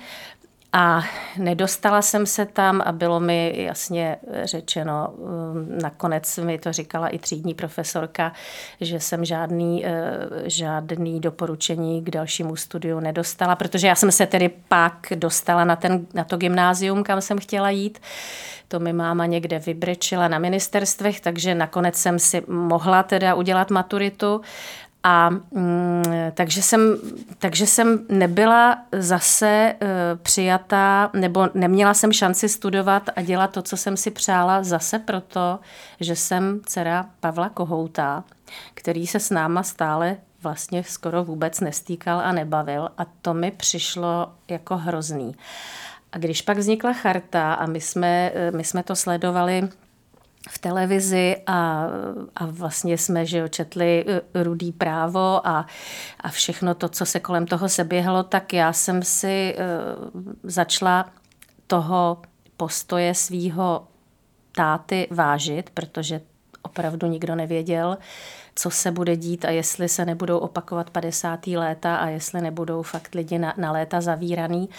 a 0.75 1.03
nedostala 1.37 2.01
jsem 2.01 2.25
se 2.25 2.45
tam 2.45 2.81
a 2.85 2.91
bylo 2.91 3.19
mi 3.19 3.53
jasně 3.57 4.17
řečeno, 4.43 5.07
um, 5.15 5.77
nakonec 5.81 6.37
mi 6.37 6.57
to 6.57 6.73
říkala 6.73 7.07
i 7.07 7.19
třídní 7.19 7.53
profesorka, 7.53 8.33
že 8.81 8.99
jsem 8.99 9.25
žádný, 9.25 9.85
eh, 9.85 9.91
žádný 10.45 11.19
doporučení 11.19 12.03
k 12.03 12.09
dalšímu 12.09 12.55
studiu 12.55 12.99
nedostala, 12.99 13.55
protože 13.55 13.87
já 13.87 13.95
jsem 13.95 14.11
se 14.11 14.25
tedy 14.25 14.49
pak 14.67 15.07
dostala 15.15 15.65
na, 15.65 15.75
ten, 15.75 16.05
na 16.13 16.23
to 16.23 16.37
gymnázium, 16.37 17.03
kam 17.03 17.21
jsem 17.21 17.39
chtěla 17.39 17.69
jít. 17.69 17.99
To 18.67 18.79
mi 18.79 18.93
máma 18.93 19.25
někde 19.25 19.59
vybrečila 19.59 20.27
na 20.27 20.39
ministerstvech, 20.39 21.21
takže 21.21 21.55
nakonec 21.55 21.95
jsem 21.95 22.19
si 22.19 22.43
mohla 22.47 23.03
teda 23.03 23.35
udělat 23.35 23.71
maturitu 23.71 24.41
a 25.03 25.29
mm, 25.29 26.03
takže, 26.33 26.61
jsem, 26.61 26.97
takže 27.39 27.67
jsem 27.67 28.05
nebyla 28.09 28.77
zase 28.91 29.75
uh, 29.81 29.87
přijatá, 30.21 31.09
nebo 31.13 31.49
neměla 31.53 31.93
jsem 31.93 32.13
šanci 32.13 32.49
studovat 32.49 33.09
a 33.15 33.21
dělat 33.21 33.51
to, 33.51 33.61
co 33.61 33.77
jsem 33.77 33.97
si 33.97 34.11
přála, 34.11 34.63
zase 34.63 34.99
proto, 34.99 35.59
že 35.99 36.15
jsem 36.15 36.61
dcera 36.65 37.09
Pavla 37.19 37.49
Kohouta, 37.49 38.23
který 38.73 39.07
se 39.07 39.19
s 39.19 39.29
náma 39.29 39.63
stále 39.63 40.17
vlastně 40.43 40.83
skoro 40.83 41.23
vůbec 41.23 41.59
nestýkal 41.59 42.19
a 42.19 42.31
nebavil 42.31 42.89
a 42.97 43.05
to 43.21 43.33
mi 43.33 43.51
přišlo 43.51 44.31
jako 44.47 44.77
hrozný. 44.77 45.35
A 46.11 46.17
když 46.17 46.41
pak 46.41 46.57
vznikla 46.57 46.93
charta 46.93 47.53
a 47.53 47.65
my 47.65 47.81
jsme, 47.81 48.31
my 48.55 48.63
jsme 48.63 48.83
to 48.83 48.95
sledovali 48.95 49.69
v 50.49 50.59
televizi 50.59 51.35
a, 51.47 51.87
a 52.35 52.45
vlastně 52.45 52.97
jsme 52.97 53.25
že 53.25 53.37
jo, 53.37 53.47
četli 53.47 54.05
eh, 54.07 54.43
rudý 54.43 54.71
právo 54.71 55.47
a, 55.47 55.65
a 56.19 56.29
všechno 56.29 56.75
to, 56.75 56.89
co 56.89 57.05
se 57.05 57.19
kolem 57.19 57.47
toho 57.47 57.69
seběhlo, 57.69 58.23
tak 58.23 58.53
já 58.53 58.73
jsem 58.73 59.03
si 59.03 59.55
uh, 59.55 60.21
začala 60.43 61.09
toho 61.67 62.21
postoje 62.57 63.15
svýho 63.15 63.87
táty 64.51 65.07
vážit, 65.11 65.69
protože 65.69 66.21
opravdu 66.61 67.07
nikdo 67.07 67.35
nevěděl, 67.35 67.97
co 68.55 68.69
se 68.69 68.91
bude 68.91 69.15
dít 69.15 69.45
a 69.45 69.49
jestli 69.49 69.89
se 69.89 70.05
nebudou 70.05 70.37
opakovat 70.37 70.89
50. 70.89 71.47
léta 71.47 71.95
a 71.95 72.07
jestli 72.07 72.41
nebudou 72.41 72.81
fakt 72.81 73.15
lidi 73.15 73.39
na, 73.39 73.53
na 73.57 73.71
léta 73.71 74.01
zavíraný. 74.01 74.69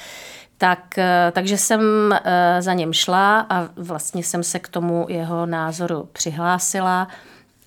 Tak, 0.58 0.98
eh, 0.98 1.32
takže 1.34 1.58
jsem 1.58 1.80
eh, 2.12 2.62
za 2.62 2.74
něm 2.74 2.92
šla 2.92 3.40
a 3.40 3.68
vlastně 3.76 4.22
jsem 4.22 4.42
se 4.42 4.58
k 4.58 4.68
tomu 4.68 5.06
jeho 5.08 5.46
názoru 5.46 6.08
přihlásila 6.12 7.08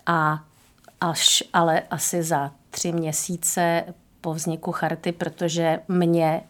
a 0.05 0.43
až 1.01 1.43
ale 1.53 1.81
asi 1.91 2.23
za 2.23 2.51
tři 2.69 2.91
měsíce 2.91 3.83
po 4.21 4.33
vzniku 4.33 4.71
charty, 4.71 5.11
protože 5.11 5.79
mě 5.87 6.41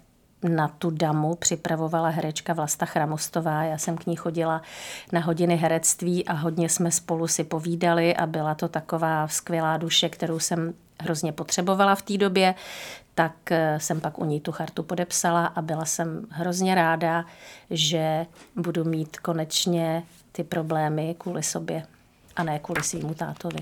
na 0.44 0.67
tu 0.67 0.89
damu 0.89 1.36
připravovala 1.36 2.10
herečka 2.10 2.53
Vlasta 2.53 2.86
Chramostová. 2.86 3.63
Já 3.63 3.77
jsem 3.77 3.98
k 3.98 4.06
ní 4.06 4.15
chodila 4.15 4.62
na 5.12 5.20
hodiny 5.20 5.56
herectví 5.56 6.25
a 6.25 6.34
hodně 6.34 6.70
jsme 6.70 6.91
spolu 6.91 7.27
si 7.27 7.44
povídali 7.44 8.15
a 8.15 8.25
byla 8.25 8.56
to 8.56 8.67
taková 8.67 9.27
skvělá 9.27 9.77
duše, 9.77 10.10
kterou 10.10 10.39
jsem 10.39 10.74
hrozně 11.00 11.32
potřebovala 11.32 11.96
v 11.96 12.01
té 12.01 12.17
době, 12.17 12.56
tak 13.15 13.51
eh, 13.51 13.79
jsem 13.79 14.01
pak 14.01 14.20
u 14.20 14.25
ní 14.25 14.41
tu 14.41 14.51
chartu 14.51 14.84
podepsala 14.84 15.46
a 15.46 15.62
byla 15.62 15.86
jsem 15.86 16.27
hrozně 16.29 16.75
ráda, 16.75 17.25
že 17.70 18.25
budu 18.56 18.84
mít 18.84 19.17
konečně 19.17 20.03
ty 20.32 20.44
problémy 20.44 21.15
kvůli 21.17 21.44
sobě 21.44 21.84
a 22.36 22.44
ne 22.44 22.60
kvůli 22.60 22.84
svýmu 22.84 23.13
tátovi. 23.13 23.60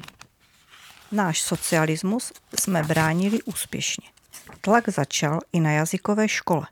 Náš 1.11 1.41
socialismus 1.41 2.31
jsme 2.59 2.83
bránili 2.83 3.41
úspěšně. 3.43 4.14
Tlak 4.61 4.89
začal 4.89 5.39
i 5.53 5.59
na 5.59 5.71
jazykové 5.71 6.27
škole. 6.27 6.67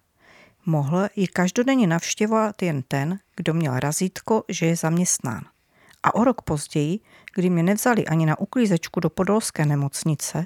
Mohl 0.65 1.07
ji 1.15 1.27
každodenně 1.27 1.87
navštěvovat 1.87 2.61
jen 2.61 2.81
ten, 2.87 3.19
kdo 3.35 3.53
měl 3.53 3.79
razítko, 3.79 4.43
že 4.49 4.65
je 4.65 4.75
zaměstnán. 4.75 5.41
A 6.03 6.15
o 6.15 6.23
rok 6.23 6.41
později, 6.41 6.99
kdy 7.35 7.49
mě 7.49 7.63
nevzali 7.63 8.05
ani 8.05 8.25
na 8.25 8.39
uklízečku 8.39 8.99
do 8.99 9.09
podolské 9.09 9.65
nemocnice, 9.65 10.45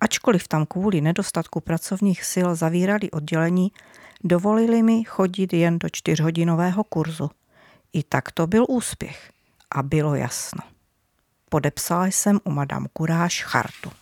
ačkoliv 0.00 0.48
tam 0.48 0.66
kvůli 0.66 1.00
nedostatku 1.00 1.60
pracovních 1.60 2.24
sil 2.32 2.48
zavírali 2.54 3.10
oddělení, 3.10 3.72
dovolili 4.24 4.82
mi 4.82 5.04
chodit 5.04 5.52
jen 5.52 5.78
do 5.78 5.88
čtyřhodinového 5.92 6.84
kurzu. 6.84 7.30
I 7.92 8.02
tak 8.02 8.32
to 8.32 8.46
byl 8.46 8.66
úspěch. 8.68 9.32
A 9.70 9.82
bylo 9.82 10.14
jasno. 10.14 10.62
Podepsala 11.48 12.06
jsem 12.06 12.40
u 12.44 12.50
Madame 12.50 12.86
Kuráž 12.92 13.42
chartu. 13.42 13.92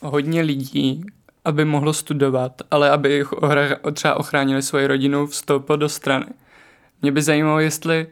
Hodně 0.00 0.42
lidí, 0.42 1.04
aby 1.44 1.64
mohlo 1.64 1.92
studovat, 1.92 2.62
ale 2.70 2.90
aby 2.90 3.12
jich 3.12 3.34
třeba 3.92 4.14
ochránili 4.14 4.62
svoji 4.62 4.86
rodinu, 4.86 5.26
vstoupil 5.26 5.76
do 5.76 5.88
strany. 5.88 6.26
Mě 7.02 7.12
by 7.12 7.22
zajímalo, 7.22 7.60
jestli 7.60 8.06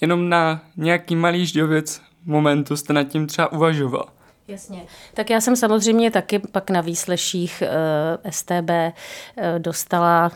jenom 0.00 0.28
na 0.28 0.60
nějaký 0.76 1.16
malý 1.16 1.46
ždověc 1.46 2.02
momentu 2.24 2.76
jste 2.76 2.92
nad 2.92 3.04
tím 3.04 3.26
třeba 3.26 3.52
uvažoval. 3.52 4.08
Jasně. 4.48 4.82
Tak 5.14 5.30
já 5.30 5.40
jsem 5.40 5.56
samozřejmě 5.56 6.10
taky 6.10 6.38
pak 6.38 6.70
na 6.70 6.80
výsleších 6.80 7.62
eh, 7.62 8.32
STB 8.32 8.70
uh, 8.70 9.58
dostala 9.58 10.32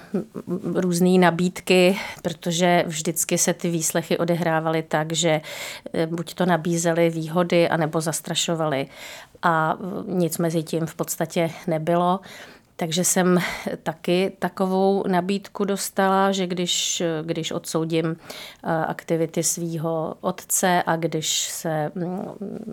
různé 0.74 1.18
nabídky, 1.18 1.98
protože 2.22 2.84
vždycky 2.86 3.38
se 3.38 3.54
ty 3.54 3.70
výslechy 3.70 4.18
odehrávaly 4.18 4.82
tak, 4.82 5.12
že 5.12 5.40
uh, 5.92 6.16
buď 6.16 6.34
to 6.34 6.46
nabízely 6.46 7.10
výhody, 7.10 7.68
anebo 7.68 8.00
zastrašovali. 8.00 8.86
A 9.42 9.76
nic 10.06 10.38
mezi 10.38 10.62
tím 10.62 10.86
v 10.86 10.94
podstatě 10.94 11.50
nebylo. 11.66 12.20
Takže 12.80 13.04
jsem 13.04 13.38
taky 13.82 14.32
takovou 14.38 15.04
nabídku 15.08 15.64
dostala, 15.64 16.32
že 16.32 16.46
když, 16.46 17.02
když 17.22 17.52
odsoudím 17.52 18.16
eh, 18.16 18.84
aktivity 18.86 19.42
svého 19.42 20.14
otce 20.20 20.82
a 20.86 20.96
když 20.96 21.48
se 21.48 21.92
mm, 21.94 22.24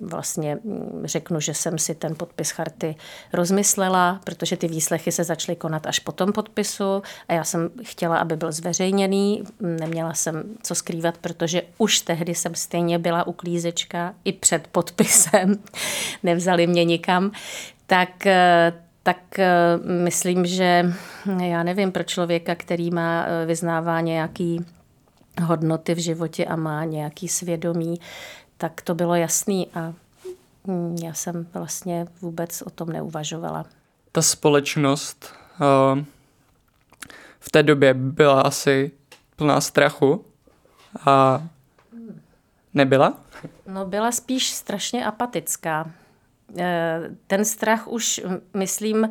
vlastně 0.02 0.58
mm, 0.64 1.02
řeknu, 1.06 1.40
že 1.40 1.54
jsem 1.54 1.78
si 1.78 1.96
ten 1.96 2.16
podpis 2.16 2.52
charty 2.52 2.96
rozmyslela, 3.34 4.20
protože 4.24 4.58
ty 4.58 4.68
výslechy 4.68 5.12
se 5.12 5.24
začaly 5.24 5.56
konat 5.56 5.88
až 5.88 6.00
po 6.00 6.12
tom 6.12 6.34
podpisu 6.34 7.02
a 7.28 7.34
já 7.34 7.44
jsem 7.44 7.70
chtěla, 7.84 8.18
aby 8.18 8.36
byl 8.36 8.52
zveřejněný. 8.52 9.44
Neměla 9.60 10.14
jsem 10.14 10.44
co 10.64 10.76
skrývat, 10.76 11.18
protože 11.18 11.62
už 11.78 12.00
tehdy 12.00 12.36
jsem 12.36 12.56
stejně 12.56 13.00
byla 13.00 13.28
uklízečka 13.28 14.14
i 14.26 14.34
před 14.34 14.68
podpisem. 14.68 15.56
Nevzali 16.24 16.68
mě 16.68 16.84
nikam. 16.84 17.32
Tak 17.88 18.26
eh, 18.26 18.74
tak 19.06 19.40
eh, 19.40 19.78
myslím, 20.04 20.46
že 20.46 20.94
já 21.44 21.64
nevím, 21.64 21.92
pro 21.92 22.04
člověka, 22.04 22.56
který 22.56 22.92
má 22.92 23.26
eh, 23.26 23.46
vyznává 23.46 24.02
nějaký 24.02 24.66
hodnoty 25.44 25.96
v 25.96 25.98
životě 25.98 26.46
a 26.46 26.56
má 26.56 26.86
nějaký 26.86 27.28
svědomí, 27.28 28.00
tak 28.58 28.82
to 28.82 28.96
bylo 28.96 29.16
jasný 29.16 29.68
a 29.74 29.94
hm, 30.68 30.98
já 31.04 31.14
jsem 31.14 31.48
vlastně 31.54 32.08
vůbec 32.22 32.62
o 32.62 32.70
tom 32.70 32.90
neuvažovala. 32.90 33.66
Ta 34.12 34.22
společnost 34.22 35.34
uh, 35.60 36.04
v 37.40 37.50
té 37.52 37.64
době 37.64 37.94
byla 37.94 38.42
asi 38.42 38.92
plná 39.36 39.62
strachu 39.62 40.26
a 41.06 41.44
nebyla? 42.74 43.14
No 43.68 43.86
byla 43.86 44.12
spíš 44.12 44.52
strašně 44.52 45.06
apatická. 45.06 45.92
Eh, 46.58 47.02
ten 47.28 47.46
strach 47.46 47.88
už, 47.88 48.22
myslím, 48.54 49.10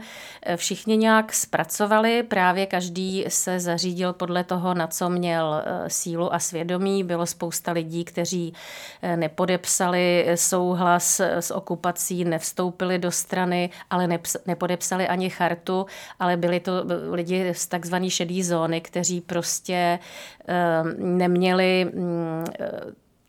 všichni 0.57 0.97
nějak 0.97 1.33
zpracovali. 1.33 2.23
Právě 2.23 2.67
každý 2.67 3.25
se 3.29 3.61
zařídil 3.61 4.13
podle 4.13 4.45
toho, 4.45 4.75
na 4.75 4.87
co 4.87 5.11
měl 5.11 5.63
eh, 5.65 5.91
sílu 5.91 6.35
a 6.35 6.39
svědomí. 6.39 7.05
Bylo 7.05 7.27
spousta 7.27 7.73
lidí, 7.73 8.05
kteří 8.05 8.55
eh, 9.03 9.17
nepodepsali 9.17 10.27
souhlas 10.35 11.21
s 11.21 11.51
okupací, 11.51 12.25
nevstoupili 12.25 12.99
do 12.99 13.11
strany, 13.11 13.71
ale 13.91 14.09
nepodepsali 14.47 15.09
ani 15.09 15.31
chartu, 15.31 15.87
ale 16.19 16.37
byli 16.37 16.61
to 16.61 16.73
lidi 17.11 17.55
z 17.55 17.67
takzvané 17.67 18.11
šedé 18.11 18.43
zóny, 18.43 18.81
kteří 18.81 19.21
prostě 19.21 19.99
neměli 20.99 21.91
mm, 21.95 22.45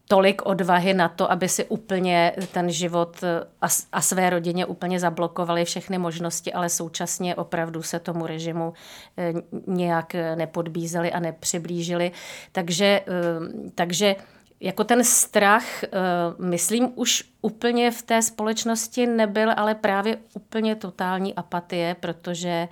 tolik 0.07 0.41
odvahy 0.45 0.93
na 0.93 1.09
to, 1.09 1.31
aby 1.31 1.49
si 1.49 1.65
úplně 1.65 2.33
ten 2.51 2.71
život 2.71 3.23
eh, 3.23 3.43
a, 3.61 3.67
a 3.91 4.01
své 4.01 4.29
rodině 4.29 4.65
úplně 4.65 4.99
zablokovali 4.99 5.65
všechny 5.65 5.97
možnosti, 5.97 6.53
ale 6.53 6.69
současně 6.69 7.35
opravdu 7.35 7.83
se 7.83 7.99
tomu 7.99 8.27
režimu 8.27 8.73
eh, 9.17 9.33
nějak 9.67 10.15
nepodbízeli 10.35 11.11
a 11.11 11.19
nepřiblížili. 11.19 12.11
Takže, 12.51 12.85
eh, 12.85 13.71
takže 13.75 14.15
jako 14.59 14.83
ten 14.83 15.03
strach, 15.03 15.63
myslím, 16.39 16.91
už 16.95 17.23
úplně 17.41 17.91
v 17.91 18.01
té 18.01 18.21
společnosti 18.21 19.07
nebyl, 19.07 19.51
ale 19.57 19.75
právě 19.75 20.17
úplně 20.33 20.75
totální 20.75 21.35
apatie, 21.35 21.95
protože 21.99 22.67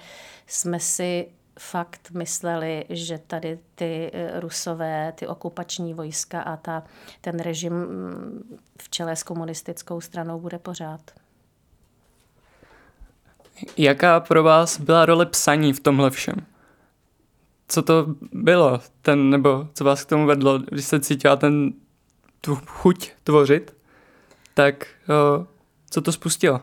jsme 0.47 0.79
si 0.79 1.27
fakt 1.59 2.11
mysleli, 2.11 2.85
že 2.89 3.17
tady 3.27 3.59
ty 3.75 4.11
eh, 4.13 4.39
rusové, 4.39 5.13
ty 5.15 5.27
okupační 5.27 5.93
vojska 5.93 6.41
a 6.41 6.57
ta, 6.57 6.83
ten 7.21 7.39
režim 7.39 7.73
mm, 7.73 8.57
v 8.81 8.89
čele 8.89 9.15
s 9.15 9.23
komunistickou 9.23 10.01
stranou 10.01 10.39
bude 10.39 10.59
pořád. 10.59 11.01
Jaká 13.77 14.19
pro 14.19 14.43
vás 14.43 14.79
byla 14.79 15.05
role 15.05 15.25
psaní 15.25 15.73
v 15.73 15.79
tomhle 15.79 16.09
všem? 16.09 16.35
Co 17.67 17.81
to 17.81 18.05
bylo, 18.31 18.79
ten, 19.01 19.29
nebo 19.29 19.67
co 19.73 19.83
vás 19.83 20.03
k 20.03 20.09
tomu 20.09 20.25
vedlo, 20.25 20.59
když 20.59 20.85
se 20.85 20.99
cítila 20.99 21.35
ten, 21.35 21.73
tu 22.41 22.59
chuť 22.65 23.11
tvořit, 23.23 23.75
tak 24.53 24.87
o, 25.09 25.47
co 25.89 26.01
to 26.01 26.11
spustilo? 26.11 26.61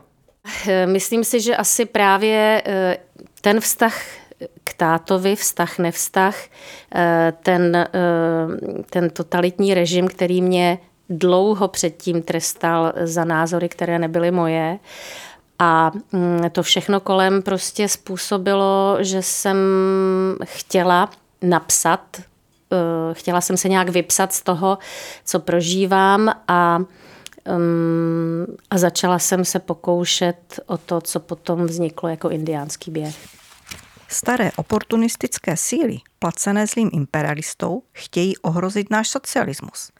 Eh, 0.67 0.87
myslím 0.87 1.23
si, 1.23 1.41
že 1.41 1.55
asi 1.55 1.85
právě 1.85 2.63
eh, 2.65 2.97
ten 3.41 3.59
vztah 3.59 4.20
k 4.63 4.73
tátovi, 4.73 5.35
vztah, 5.35 5.79
nevztah, 5.79 6.35
eh, 6.95 7.33
ten, 7.43 7.75
eh, 7.75 7.87
ten 8.89 9.09
totalitní 9.09 9.73
režim, 9.73 10.07
který 10.07 10.41
mě 10.41 10.79
dlouho 11.09 11.67
předtím 11.67 12.21
trestal 12.21 12.93
za 13.03 13.25
názory, 13.25 13.69
které 13.69 13.99
nebyly 13.99 14.31
moje. 14.31 14.79
A 15.59 15.91
mm, 16.11 16.49
to 16.51 16.63
všechno 16.63 16.99
kolem 16.99 17.41
prostě 17.41 17.87
způsobilo, 17.87 18.97
že 18.99 19.21
jsem 19.21 19.57
chtěla 20.43 21.09
napsat, 21.41 22.01
eh, 22.17 23.13
chtěla 23.13 23.41
jsem 23.41 23.57
se 23.57 23.69
nějak 23.69 23.89
vypsat 23.89 24.33
z 24.33 24.41
toho, 24.41 24.77
co 25.25 25.39
prožívám 25.39 26.31
a 26.47 26.77
mm, 27.57 28.45
a 28.69 28.77
začala 28.77 29.19
jsem 29.19 29.45
se 29.45 29.59
pokoušet 29.59 30.59
o 30.65 30.77
to, 30.77 31.01
co 31.01 31.19
potom 31.19 31.65
vzniklo 31.65 32.09
jako 32.09 32.29
indiánský 32.29 32.91
běh. 32.91 33.40
Staré 34.11 34.51
oportunistické 34.55 35.57
síly, 35.57 35.97
placené 36.19 36.67
zlým 36.67 36.89
imperialistou, 36.93 37.83
chtějí 37.91 38.37
ohrozit 38.37 38.89
náš 38.89 39.09
socialismus. 39.09 39.91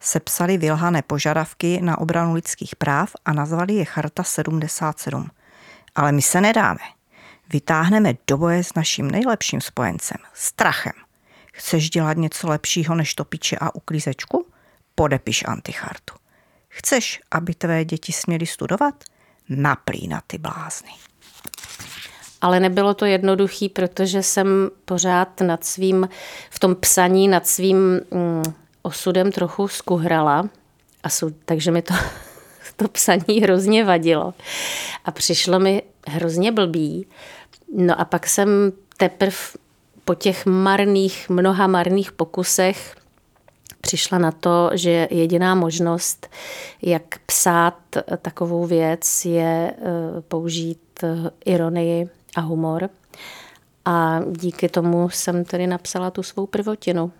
sepsali 0.00 0.58
vylhané 0.58 1.02
požadavky 1.02 1.80
na 1.82 1.98
obranu 1.98 2.34
lidských 2.34 2.76
práv 2.76 3.12
a 3.24 3.32
nazvali 3.32 3.74
je 3.74 3.84
Charta 3.84 4.22
77. 4.22 5.28
Ale 5.94 6.12
my 6.12 6.22
se 6.22 6.40
nedáme. 6.40 6.80
Vytáhneme 7.52 8.14
do 8.26 8.38
boje 8.38 8.64
s 8.64 8.74
naším 8.74 9.10
nejlepším 9.10 9.60
spojencem, 9.60 10.18
strachem. 10.34 10.92
Chceš 11.52 11.90
dělat 11.90 12.16
něco 12.16 12.48
lepšího 12.48 12.94
než 12.94 13.14
topiče 13.14 13.56
a 13.60 13.74
uklízečku? 13.74 14.46
Podepiš 14.94 15.44
antichartu. 15.48 16.14
Chceš, 16.68 17.20
aby 17.30 17.54
tvé 17.54 17.84
děti 17.84 18.12
směly 18.12 18.46
studovat? 18.46 19.04
Naplí 19.48 20.08
na 20.08 20.22
ty 20.26 20.38
blázny. 20.38 20.90
Ale 22.40 22.60
nebylo 22.60 22.94
to 22.94 23.04
jednoduchý, 23.04 23.68
protože 23.68 24.22
jsem 24.22 24.70
pořád 24.84 25.40
nad 25.40 25.64
svým, 25.64 26.08
v 26.50 26.58
tom 26.58 26.74
psaní 26.74 27.28
nad 27.28 27.46
svým 27.46 28.00
mm, 28.10 28.42
osudem 28.82 29.32
trochu 29.32 29.68
skuhrala. 29.68 30.48
A 31.02 31.08
jsou, 31.08 31.30
takže 31.44 31.70
mi 31.70 31.82
to, 31.82 31.94
to 32.76 32.88
psaní 32.88 33.40
hrozně 33.42 33.84
vadilo. 33.84 34.34
A 35.04 35.10
přišlo 35.10 35.58
mi 35.58 35.82
hrozně 36.06 36.52
blbý. 36.52 37.06
No 37.76 38.00
a 38.00 38.04
pak 38.04 38.26
jsem 38.26 38.72
teprve 38.96 39.36
po 40.04 40.14
těch 40.14 40.46
marných, 40.46 41.28
mnoha 41.28 41.66
marných 41.66 42.12
pokusech 42.12 42.94
přišla 43.80 44.18
na 44.18 44.32
to, 44.32 44.70
že 44.74 45.08
jediná 45.10 45.54
možnost, 45.54 46.28
jak 46.82 47.18
psát 47.26 47.78
takovou 48.22 48.66
věc, 48.66 49.24
je 49.24 49.72
eh, 49.72 50.20
použít 50.28 50.80
eh, 51.02 51.30
ironii 51.44 52.08
a 52.36 52.40
humor. 52.40 52.90
A 53.84 54.20
díky 54.30 54.68
tomu 54.68 55.10
jsem 55.10 55.44
tedy 55.44 55.66
napsala 55.66 56.10
tu 56.10 56.22
svou 56.22 56.46
prvotinu. 56.46 57.12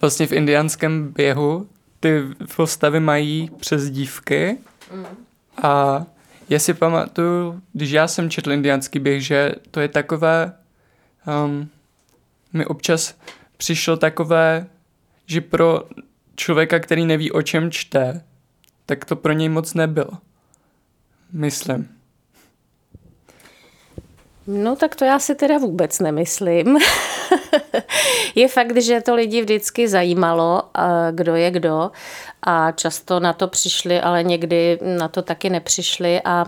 Vlastně 0.00 0.26
v 0.26 0.32
indiánském 0.32 1.12
běhu 1.12 1.68
ty 2.00 2.22
postavy 2.56 3.00
mají 3.00 3.50
přes 3.60 3.90
dívky 3.90 4.58
mm. 4.94 5.06
a 5.62 6.04
já 6.48 6.58
si 6.58 6.74
pamatuju, 6.74 7.62
když 7.72 7.90
já 7.90 8.08
jsem 8.08 8.30
četl 8.30 8.52
indiánský 8.52 8.98
běh, 8.98 9.24
že 9.24 9.52
to 9.70 9.80
je 9.80 9.88
takové, 9.88 10.52
um, 11.44 11.68
mi 12.52 12.66
občas 12.66 13.14
přišlo 13.56 13.96
takové, 13.96 14.66
že 15.26 15.40
pro 15.40 15.82
člověka, 16.36 16.78
který 16.78 17.06
neví, 17.06 17.32
o 17.32 17.42
čem 17.42 17.70
čte, 17.70 18.24
tak 18.86 19.04
to 19.04 19.16
pro 19.16 19.32
něj 19.32 19.48
moc 19.48 19.74
nebylo. 19.74 20.10
Myslím. 21.32 21.95
No 24.46 24.76
tak 24.76 24.96
to 24.96 25.04
já 25.04 25.18
si 25.18 25.34
teda 25.34 25.58
vůbec 25.58 26.00
nemyslím. 26.00 26.78
je 28.34 28.48
fakt, 28.48 28.76
že 28.76 29.00
to 29.00 29.14
lidi 29.14 29.40
vždycky 29.40 29.88
zajímalo, 29.88 30.62
kdo 31.10 31.34
je 31.34 31.50
kdo. 31.50 31.90
A 32.42 32.72
často 32.72 33.20
na 33.20 33.32
to 33.32 33.48
přišli, 33.48 34.00
ale 34.00 34.22
někdy 34.22 34.78
na 34.98 35.08
to 35.08 35.22
taky 35.22 35.50
nepřišli. 35.50 36.20
A 36.24 36.44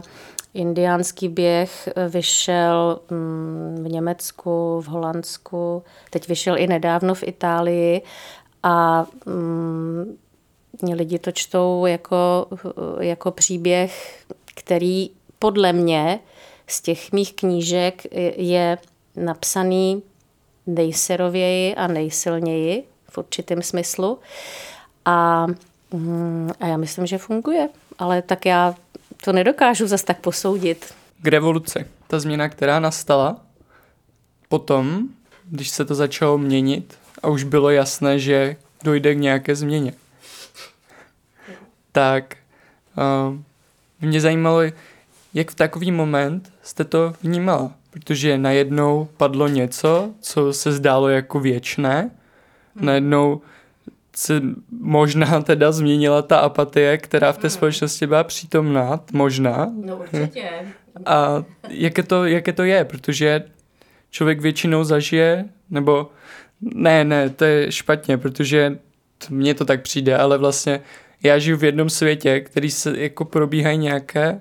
indiánský 0.55 1.29
běh 1.29 1.89
vyšel 2.09 3.01
mm, 3.11 3.85
v 3.85 3.89
Německu, 3.89 4.81
v 4.81 4.87
Holandsku, 4.87 5.83
teď 6.11 6.29
vyšel 6.29 6.59
i 6.59 6.67
nedávno 6.67 7.15
v 7.15 7.23
Itálii. 7.23 8.03
A 8.63 9.07
mm, 9.27 10.17
lidi 10.93 11.19
to 11.19 11.33
čtou 11.33 11.87
jako, 11.87 12.47
jako 13.01 13.31
příběh, 13.31 14.25
který 14.55 15.11
podle 15.39 15.73
mě 15.73 16.21
z 16.69 16.81
těch 16.81 17.13
mých 17.13 17.35
knížek 17.35 18.03
je 18.37 18.79
napsaný 19.17 20.03
nejserověji 20.67 21.75
a 21.75 21.87
nejsilněji 21.87 22.85
v 23.11 23.19
určitém 23.19 23.63
smyslu. 23.63 24.19
A, 25.05 25.47
mm, 25.93 26.51
a 26.61 26.67
já 26.67 26.77
myslím, 26.77 27.07
že 27.07 27.19
funguje. 27.19 27.69
Ale 27.99 28.23
tak 28.23 28.47
já 28.47 28.75
to 29.25 29.33
nedokážu 29.33 29.87
zase 29.87 30.05
tak 30.05 30.21
posoudit. 30.21 30.95
K 31.23 31.29
revoluci. 31.29 31.87
Ta 32.07 32.21
změna, 32.21 32.49
která 32.49 32.81
nastala 32.81 33.41
potom, 34.49 35.09
když 35.45 35.71
se 35.71 35.85
to 35.85 35.95
začalo 35.95 36.39
měnit 36.39 36.99
a 37.23 37.29
už 37.29 37.45
bylo 37.45 37.71
jasné, 37.71 38.19
že 38.19 38.57
dojde 38.85 39.15
k 39.15 39.19
nějaké 39.19 39.55
změně. 39.55 39.93
Tak 41.93 42.37
uh, 42.97 43.37
mě 44.01 44.21
zajímalo, 44.21 44.61
jak 45.35 45.51
v 45.51 45.55
takový 45.55 45.91
moment 45.91 46.53
jste 46.69 46.85
to 46.85 47.13
vnímala? 47.23 47.73
Protože 47.91 48.39
najednou 48.39 49.09
padlo 49.17 49.49
něco, 49.49 50.11
co 50.21 50.53
se 50.53 50.73
zdálo 50.73 51.09
jako 51.09 51.41
věčné, 51.41 52.01
hmm. 52.77 52.87
najednou 52.87 53.41
se 54.17 54.43
možná 54.81 55.41
teda 55.41 55.73
změnila 55.73 56.23
ta 56.23 56.39
apatie, 56.39 56.99
která 56.99 57.33
v 57.33 57.39
té 57.39 57.49
hmm. 57.49 57.51
společnosti 57.51 58.07
byla 58.07 58.25
přítomná, 58.25 59.01
možná. 59.13 59.73
No 59.85 59.97
určitě. 59.97 60.51
A 61.07 61.45
jaké 61.69 62.03
to, 62.03 62.25
jaké 62.25 62.53
to 62.53 62.63
je, 62.63 62.85
protože 62.85 63.43
člověk 64.11 64.41
většinou 64.41 64.85
zažije, 64.85 65.45
nebo 65.71 66.11
ne, 66.61 67.05
ne, 67.05 67.31
to 67.31 67.45
je 67.45 67.73
špatně, 67.73 68.19
protože 68.19 68.79
mně 69.31 69.55
to 69.55 69.65
tak 69.65 69.83
přijde, 69.83 70.17
ale 70.17 70.39
vlastně 70.39 70.81
já 71.23 71.39
žiju 71.39 71.57
v 71.57 71.65
jednom 71.65 71.91
světě, 71.91 72.41
který 72.41 72.71
se 72.71 73.01
jako 73.01 73.25
probíhají 73.25 73.79
nějaké 73.79 74.41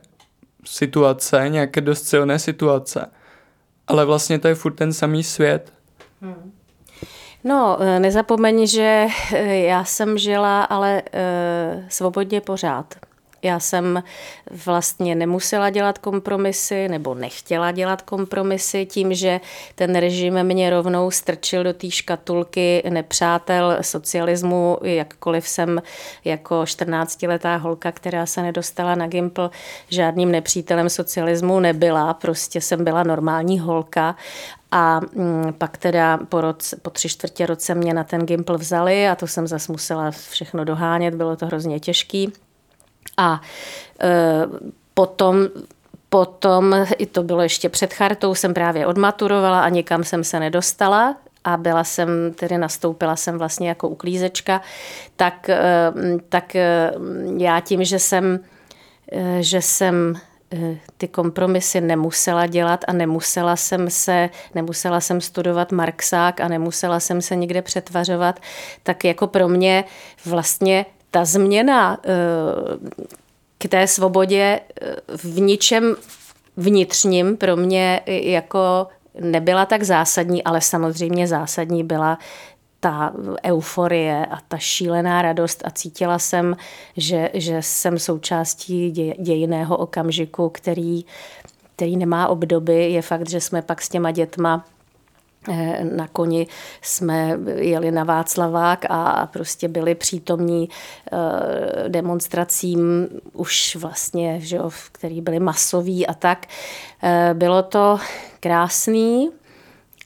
situace, 0.68 1.46
nějaké 1.50 1.82
dost 1.82 2.08
silné 2.08 2.40
situace. 2.40 3.12
Ale 3.88 4.06
vlastně 4.06 4.40
to 4.40 4.48
je 4.48 4.56
furt 4.56 4.74
ten 4.74 4.94
samý 4.94 5.24
svět. 5.24 5.74
Hmm. 6.22 6.54
No, 7.44 7.78
eh, 7.80 8.00
nezapomeň, 8.00 8.68
že 8.68 9.08
eh, 9.34 9.56
já 9.56 9.84
jsem 9.84 10.18
žila 10.18 10.64
ale 10.64 11.02
e, 11.14 11.86
svobodně 11.90 12.42
pořád. 12.42 12.96
Já 13.48 13.60
jsem 13.60 14.04
vlastně 14.66 15.16
nemusela 15.16 15.70
dělat 15.70 15.98
kompromisy 15.98 16.88
nebo 16.88 17.16
nechtěla 17.16 17.72
dělat 17.72 18.02
kompromisy 18.02 18.86
tím, 18.86 19.14
že 19.14 19.40
ten 19.76 19.96
režim 19.96 20.44
mě 20.44 20.70
rovnou 20.70 21.12
strčil 21.12 21.64
do 21.64 21.74
té 21.74 21.92
škatulky 21.92 22.84
nepřátel 22.90 23.78
socialismu, 23.82 24.78
jakkoliv 24.82 25.48
jsem 25.48 25.82
jako 26.26 26.62
14-letá 26.62 27.58
holka, 27.58 27.92
která 27.92 28.26
se 28.26 28.42
nedostala 28.42 28.96
na 28.96 29.08
Gimpl, 29.08 29.52
žádným 29.90 30.32
nepřítelem 30.32 30.90
socialismu 30.90 31.60
nebyla, 31.60 32.14
prostě 32.14 32.62
jsem 32.62 32.84
byla 32.84 33.04
normální 33.04 33.60
holka 33.60 34.16
a 34.72 35.00
mm, 35.16 35.54
pak 35.58 35.78
teda 35.78 36.18
po, 36.18 36.42
roce, 36.42 36.76
po 36.82 36.90
tři 36.90 37.10
čtvrtě 37.10 37.46
roce 37.46 37.76
mě 37.76 37.94
na 37.94 38.04
ten 38.04 38.22
Gimpl 38.26 38.58
vzali 38.58 39.08
a 39.08 39.16
to 39.16 39.28
jsem 39.28 39.48
zase 39.48 39.72
musela 39.72 40.12
všechno 40.12 40.66
dohánět, 40.66 41.16
bylo 41.16 41.36
to 41.36 41.46
hrozně 41.46 41.80
těžký. 41.80 42.34
A 43.18 43.42
e, 44.02 44.08
potom 44.94 45.48
Potom, 46.10 46.76
i 46.98 47.06
to 47.06 47.24
bylo 47.24 47.42
ještě 47.42 47.70
před 47.70 47.94
chartou, 47.94 48.36
jsem 48.36 48.54
právě 48.54 48.86
odmaturovala 48.86 49.62
a 49.62 49.70
nikam 49.70 50.04
jsem 50.04 50.24
se 50.24 50.40
nedostala 50.40 51.16
a 51.44 51.58
byla 51.58 51.84
jsem, 51.84 52.34
tedy 52.34 52.58
nastoupila 52.58 53.16
jsem 53.16 53.38
vlastně 53.38 53.70
jako 53.70 53.90
uklízečka, 53.90 54.62
tak, 55.16 55.50
e, 55.50 55.94
tak 56.30 56.56
e, 56.56 56.92
já 57.38 57.60
tím, 57.60 57.84
že 57.84 58.00
jsem, 58.00 58.40
že 59.40 59.62
jsem 59.62 60.20
ty 60.98 61.08
kompromisy 61.08 61.82
nemusela 61.82 62.48
dělat 62.48 62.86
a 62.88 62.94
nemusela 62.94 63.56
jsem 63.56 63.90
se, 63.90 64.30
nemusela 64.56 65.02
jsem 65.02 65.22
studovat 65.22 65.72
Marxák 65.72 66.40
a 66.40 66.48
nemusela 66.48 67.00
jsem 67.00 67.22
se 67.22 67.36
nikde 67.36 67.62
přetvařovat, 67.62 68.40
tak 68.84 69.04
jako 69.04 69.28
pro 69.28 69.48
mě 69.48 69.84
vlastně 70.26 70.86
ta 71.18 71.26
změna 71.26 71.98
eh, 72.04 72.10
k 73.58 73.68
té 73.70 73.88
svobodě 73.88 74.60
eh, 74.82 74.96
v 75.18 75.40
ničem 75.40 75.96
vnitřním 76.58 77.38
pro 77.38 77.56
mě 77.56 78.02
jako 78.06 78.88
nebyla 79.20 79.66
tak 79.66 79.84
zásadní, 79.84 80.44
ale 80.44 80.62
samozřejmě 80.62 81.28
zásadní 81.28 81.84
byla 81.84 82.18
ta 82.80 83.14
euforie 83.46 84.26
a 84.26 84.38
ta 84.48 84.58
šílená 84.58 85.22
radost 85.22 85.62
a 85.66 85.70
cítila 85.70 86.20
jsem, 86.20 86.56
že, 86.98 87.30
že 87.34 87.62
jsem 87.62 88.00
součástí 88.00 88.92
děj, 88.92 89.16
dějiného 89.20 89.78
okamžiku, 89.78 90.50
který, 90.50 91.06
který 91.76 91.98
nemá 91.98 92.28
obdoby. 92.28 92.92
Je 92.92 93.02
fakt, 93.02 93.30
že 93.30 93.42
jsme 93.42 93.62
pak 93.62 93.82
s 93.82 93.90
těma 93.90 94.12
dětma 94.12 94.66
na 95.84 96.08
koni 96.08 96.48
jsme 96.82 97.40
jeli 97.56 97.92
na 97.92 98.04
Václavák 98.04 98.86
a 98.90 99.30
prostě 99.34 99.68
byli 99.68 99.96
přítomní 99.96 100.70
eh, 101.12 101.90
demonstracím 101.90 103.08
už 103.34 103.76
vlastně, 103.76 104.40
že 104.40 104.56
jo, 104.56 104.70
který 104.92 105.22
byly 105.22 105.40
masový 105.40 106.08
a 106.08 106.14
tak. 106.14 106.46
Eh, 107.04 107.30
bylo 107.34 107.64
to 107.64 108.00
krásný, 108.40 109.30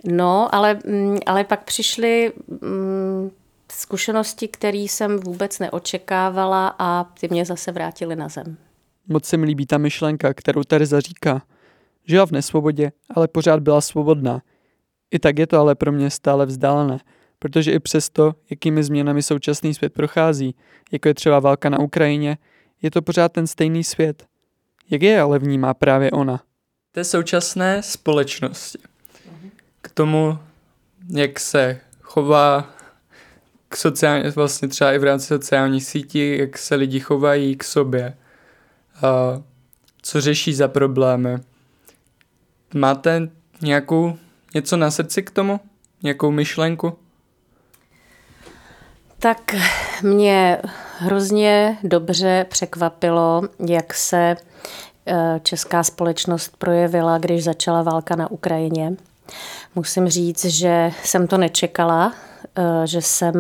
no, 0.04 0.56
ale, 0.56 0.80
mm, 0.86 1.18
ale 1.26 1.44
pak 1.44 1.64
přišly 1.64 2.34
mm, 2.48 3.32
zkušenosti, 3.72 4.48
které 4.48 4.78
jsem 4.78 5.20
vůbec 5.20 5.60
neočekávala 5.60 6.76
a 6.80 7.04
ty 7.04 7.28
mě 7.32 7.46
zase 7.46 7.72
vrátily 7.72 8.16
na 8.16 8.30
zem. 8.30 8.58
Moc 9.08 9.26
se 9.26 9.38
mi 9.38 9.46
líbí 9.46 9.66
ta 9.66 9.78
myšlenka, 9.78 10.34
kterou 10.34 10.64
Tereza 10.64 11.00
říká. 11.00 11.42
Žila 12.06 12.26
v 12.26 12.32
nesvobodě, 12.32 12.92
ale 13.16 13.28
pořád 13.28 13.60
byla 13.60 13.82
svobodná– 13.82 14.42
i 15.12 15.20
tak 15.20 15.40
je 15.40 15.48
to 15.48 15.60
ale 15.60 15.76
pro 15.76 15.92
mě 15.92 16.10
stále 16.10 16.46
vzdálené, 16.46 17.00
protože 17.40 17.72
i 17.72 17.80
přesto, 17.80 18.36
jakými 18.50 18.84
změnami 18.84 19.24
současný 19.24 19.74
svět 19.74 19.94
prochází, 19.94 20.56
jako 20.92 21.08
je 21.08 21.14
třeba 21.14 21.40
válka 21.40 21.70
na 21.70 21.80
Ukrajině, 21.80 22.38
je 22.82 22.92
to 22.92 23.02
pořád 23.02 23.32
ten 23.32 23.48
stejný 23.48 23.84
svět. 23.84 24.26
Jak 24.90 25.02
je 25.02 25.22
ale 25.22 25.40
vnímá 25.40 25.74
právě 25.74 26.12
ona? 26.12 26.42
Té 26.92 27.04
současné 27.04 27.84
společnosti. 27.84 28.80
K 29.82 29.90
tomu, 29.90 30.40
jak 31.10 31.40
se 31.40 31.80
chová 32.02 32.70
k 33.70 33.78
sociální, 33.78 34.30
vlastně 34.30 34.68
třeba 34.68 34.94
i 34.94 34.98
v 34.98 35.04
rámci 35.04 35.28
sociálních 35.28 35.86
sítí, 35.86 36.38
jak 36.38 36.58
se 36.58 36.76
lidi 36.76 37.00
chovají 37.00 37.56
k 37.56 37.64
sobě, 37.64 38.18
a 39.02 39.42
co 40.02 40.22
řeší 40.22 40.54
za 40.54 40.68
problémy. 40.68 41.38
Máte 42.74 43.30
nějakou, 43.62 44.18
něco 44.54 44.78
na 44.78 44.92
srdci 44.92 45.24
k 45.24 45.32
tomu? 45.32 45.60
Nějakou 46.04 46.32
myšlenku? 46.32 46.94
Tak 49.20 49.56
mě 50.04 50.58
hrozně 50.98 51.78
dobře 51.84 52.46
překvapilo, 52.50 53.42
jak 53.68 53.94
se 53.94 54.36
eh, 55.06 55.40
česká 55.44 55.84
společnost 55.84 56.58
projevila, 56.58 57.18
když 57.18 57.44
začala 57.44 57.82
válka 57.82 58.16
na 58.16 58.32
Ukrajině. 58.32 58.94
Musím 59.76 60.08
říct, 60.08 60.46
že 60.46 60.92
jsem 61.04 61.28
to 61.28 61.38
nečekala, 61.38 62.14
eh, 62.56 62.88
že 62.88 63.02
jsem 63.02 63.36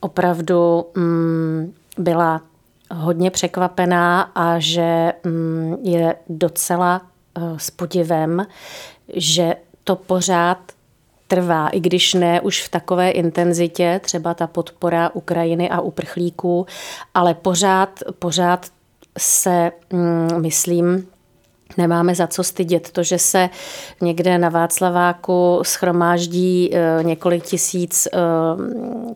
opravdu 0.00 0.86
mm, 0.96 1.74
byla 1.98 2.42
hodně 2.90 3.30
překvapená 3.30 4.22
a 4.22 4.58
že 4.58 5.12
mm, 5.24 5.76
je 5.82 6.16
docela 6.28 7.02
eh, 7.38 7.40
s 7.56 7.70
podivem, 7.70 8.46
že 9.16 9.54
to 9.84 9.96
pořád 9.96 10.58
trvá, 11.28 11.68
i 11.68 11.80
když 11.80 12.14
ne 12.14 12.40
už 12.40 12.62
v 12.62 12.68
takové 12.68 13.10
intenzitě, 13.10 14.00
třeba 14.04 14.34
ta 14.34 14.46
podpora 14.46 15.10
Ukrajiny 15.14 15.70
a 15.70 15.80
uprchlíků, 15.80 16.66
ale 17.14 17.34
pořád, 17.34 18.00
pořád 18.18 18.66
se, 19.18 19.72
mm, 19.92 20.42
myslím, 20.42 21.06
Nemáme 21.76 22.14
za 22.14 22.26
co 22.26 22.44
stydět. 22.44 22.90
To, 22.90 23.02
že 23.02 23.18
se 23.18 23.50
někde 24.00 24.38
na 24.38 24.48
Václaváku 24.48 25.60
schromáždí 25.62 26.70
eh, 26.72 27.02
několik 27.02 27.44
tisíc 27.44 28.06
eh, 28.06 28.18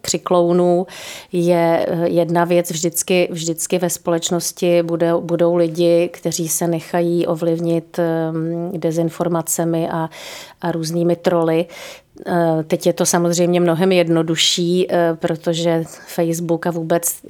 křiklounů, 0.01 0.87
je 1.33 1.87
eh, 1.89 2.09
jedna 2.09 2.45
věc. 2.45 2.71
Vždycky, 2.71 3.29
vždycky 3.31 3.79
ve 3.79 3.91
společnosti 3.91 4.83
bude, 4.83 5.13
budou 5.21 5.57
lidi, 5.57 6.11
kteří 6.13 6.49
se 6.49 6.69
nechají 6.69 7.27
ovlivnit 7.27 8.01
dezinformacemi 8.73 9.89
a, 9.89 10.09
a 10.61 10.73
různými 10.73 11.17
troly. 11.17 11.67
Teď 12.67 12.87
je 12.87 12.93
to 12.93 13.07
samozřejmě 13.07 13.61
mnohem 13.61 13.93
jednodušší, 13.93 14.89
protože 15.15 15.85
Facebook 16.07 16.67
a 16.67 16.71
vůbec 16.71 17.23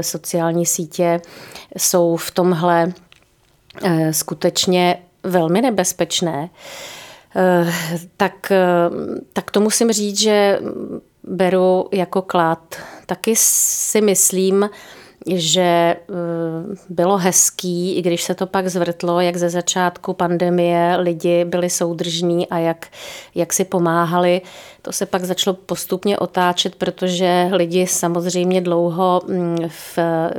sociální 0.00 0.66
sítě 0.66 1.20
jsou 1.76 2.16
v 2.16 2.30
tomhle 2.30 2.88
Eh, 2.88 2.92
skutečně 4.10 4.96
velmi 5.24 5.62
nebezpečné, 5.62 6.50
eh, 7.36 7.72
tak, 8.16 8.52
eh, 8.52 8.64
tak 9.32 9.50
to 9.50 9.60
musím 9.60 9.92
říct, 9.92 10.18
že 10.18 10.58
beru 11.24 11.88
jako 11.92 12.22
klad. 12.22 12.76
Taky 13.06 13.34
si 13.36 14.00
myslím, 14.00 14.70
že 15.26 15.60
eh, 15.60 15.96
bylo 16.88 17.16
hezký, 17.16 17.96
i 17.96 18.02
když 18.02 18.22
se 18.22 18.34
to 18.34 18.46
pak 18.46 18.68
zvrtlo, 18.68 19.20
jak 19.20 19.36
ze 19.36 19.50
začátku 19.50 20.12
pandemie 20.12 20.96
lidi 20.96 21.44
byli 21.44 21.70
soudržní 21.70 22.48
a 22.48 22.58
jak, 22.58 22.86
jak 23.34 23.52
si 23.52 23.64
pomáhali. 23.64 24.40
To 24.82 24.92
se 24.92 25.06
pak 25.06 25.24
začalo 25.24 25.54
postupně 25.54 26.18
otáčet, 26.18 26.74
protože 26.74 27.48
lidi 27.52 27.86
samozřejmě 27.86 28.60
dlouho 28.60 29.22
mm, 29.26 29.56
v 29.68 29.98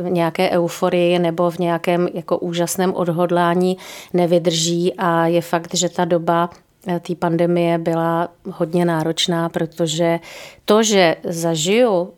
nějaké 0.09 0.49
euforii 0.49 1.19
nebo 1.19 1.51
v 1.51 1.57
nějakém 1.57 2.07
jako 2.13 2.37
úžasném 2.37 2.93
odhodlání 2.93 3.77
nevydrží 4.13 4.93
a 4.97 5.27
je 5.27 5.41
fakt, 5.41 5.75
že 5.75 5.89
ta 5.89 6.05
doba 6.05 6.49
eh, 6.87 6.99
té 6.99 7.15
pandemie 7.15 7.77
byla 7.77 8.29
hodně 8.51 8.85
náročná, 8.85 9.49
protože 9.49 10.19
to, 10.65 10.83
že 10.83 11.15
zažiju 11.23 12.13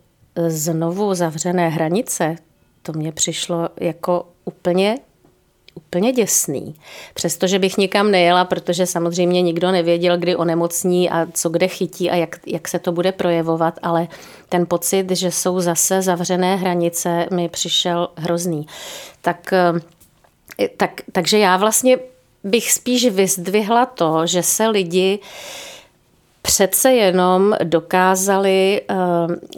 znovu 0.46 1.14
zavřené 1.14 1.68
hranice, 1.68 2.36
to 2.92 2.98
mě 2.98 3.12
přišlo 3.12 3.68
jako 3.80 4.26
úplně 4.44 4.98
úplně 5.74 6.12
děsný. 6.12 6.74
Přestože 7.14 7.58
bych 7.58 7.76
nikam 7.76 8.10
nejela, 8.10 8.44
protože 8.44 8.86
samozřejmě 8.86 9.42
nikdo 9.42 9.72
nevěděl, 9.72 10.18
kdy 10.18 10.36
onemocní 10.36 11.10
a 11.10 11.26
co 11.32 11.48
kde 11.48 11.68
chytí 11.68 12.10
a 12.10 12.14
jak, 12.14 12.40
jak 12.46 12.68
se 12.68 12.78
to 12.78 12.92
bude 12.92 13.12
projevovat, 13.12 13.78
ale 13.82 14.08
ten 14.48 14.66
pocit, 14.66 15.10
že 15.10 15.30
jsou 15.30 15.60
zase 15.60 16.02
zavřené 16.02 16.56
hranice, 16.56 17.26
mi 17.30 17.48
přišel 17.48 18.08
hrozný. 18.16 18.66
Tak, 19.20 19.52
eh, 19.52 20.68
tak, 20.76 21.00
takže 21.12 21.38
já 21.38 21.56
vlastně 21.56 21.98
bych 22.44 22.72
spíš 22.72 23.08
vyzdvihla 23.08 23.86
to, 23.86 24.26
že 24.26 24.42
se 24.42 24.68
lidi 24.68 25.18
přece 26.42 26.92
jenom 26.92 27.54
dokázali 27.64 28.80
eh, 28.90 28.94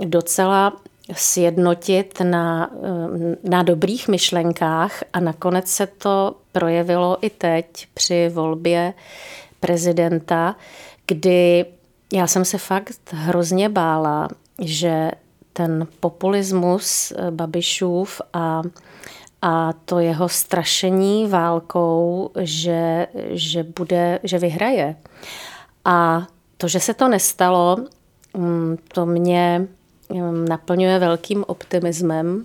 docela 0.05 0.73
sjednotit 1.12 2.20
na, 2.20 2.70
na 3.44 3.62
dobrých 3.62 4.09
myšlenkách 4.09 5.03
a 5.12 5.20
nakonec 5.20 5.68
se 5.68 5.87
to 5.87 6.35
projevilo 6.53 7.18
i 7.20 7.31
teď 7.31 7.87
při 7.94 8.29
volbě 8.29 8.94
prezidenta, 9.61 10.57
kdy 11.07 11.66
já 12.12 12.27
jsem 12.27 12.44
se 12.44 12.59
fakt 12.59 13.01
hrozně 13.11 13.68
bála, 13.68 14.29
že 14.59 15.11
ten 15.53 15.87
populismus 16.01 17.12
Babišův 17.31 18.20
a, 18.33 18.62
a 19.42 19.73
to 19.73 19.99
jeho 19.99 20.29
strašení 20.29 21.27
válkou, 21.27 22.31
že, 22.40 23.07
že, 23.31 23.62
bude, 23.62 24.18
že 24.23 24.38
vyhraje. 24.38 24.96
A 25.85 26.27
to, 26.57 26.68
že 26.68 26.81
se 26.81 26.94
to 26.94 27.09
nestalo, 27.09 27.77
mm, 28.37 28.77
to 28.92 29.07
mě 29.07 29.66
naplňuje 30.49 30.99
velkým 30.99 31.44
optimismem 31.46 32.44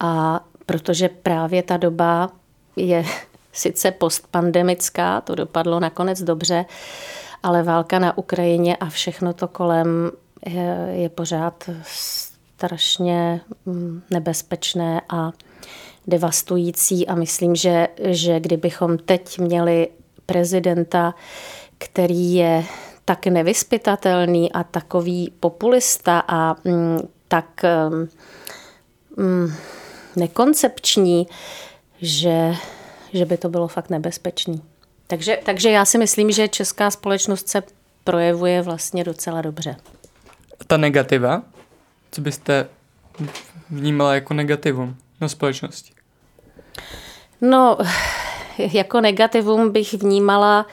a 0.00 0.40
protože 0.66 1.08
právě 1.08 1.62
ta 1.62 1.76
doba 1.76 2.30
je 2.76 3.04
sice 3.52 3.90
postpandemická, 3.90 5.20
to 5.20 5.34
dopadlo 5.34 5.80
nakonec 5.80 6.22
dobře, 6.22 6.64
ale 7.42 7.62
válka 7.62 7.98
na 7.98 8.18
Ukrajině 8.18 8.76
a 8.76 8.86
všechno 8.86 9.32
to 9.32 9.48
kolem 9.48 10.10
je, 10.46 10.88
je 10.92 11.08
pořád 11.08 11.70
strašně 12.56 13.40
mm, 13.66 14.02
nebezpečné 14.10 15.00
a 15.08 15.32
devastující. 16.06 17.06
A 17.06 17.14
myslím, 17.14 17.56
že, 17.56 17.88
že 18.04 18.40
kdybychom 18.40 18.98
teď 18.98 19.38
měli 19.38 19.88
prezidenta, 20.26 21.14
který 21.78 22.34
je 22.34 22.64
tak 23.06 23.26
nevyspytatelný 23.26 24.52
a 24.52 24.64
takový 24.64 25.32
populista 25.40 26.22
a 26.28 26.56
mm, 26.64 26.98
tak 27.28 27.62
mm, 29.16 29.54
nekoncepční, 30.16 31.26
že, 32.02 32.54
že 33.12 33.24
by 33.24 33.36
to 33.36 33.48
bylo 33.48 33.68
fakt 33.68 33.90
nebezpečný. 33.90 34.62
Takže, 35.06 35.38
takže 35.44 35.70
já 35.70 35.84
si 35.84 35.98
myslím, 35.98 36.30
že 36.30 36.48
česká 36.48 36.90
společnost 36.90 37.48
se 37.48 37.62
projevuje 38.04 38.62
vlastně 38.62 39.04
docela 39.04 39.42
dobře. 39.42 39.76
Ta 40.66 40.76
negativa, 40.76 41.42
co 42.12 42.20
byste 42.20 42.68
vnímala 43.70 44.14
jako 44.14 44.34
negativum 44.34 44.96
na 45.20 45.28
společnosti? 45.28 45.92
No, 47.40 47.78
jako 48.58 49.00
negativum 49.00 49.72
bych 49.72 49.94
vnímala 49.94 50.66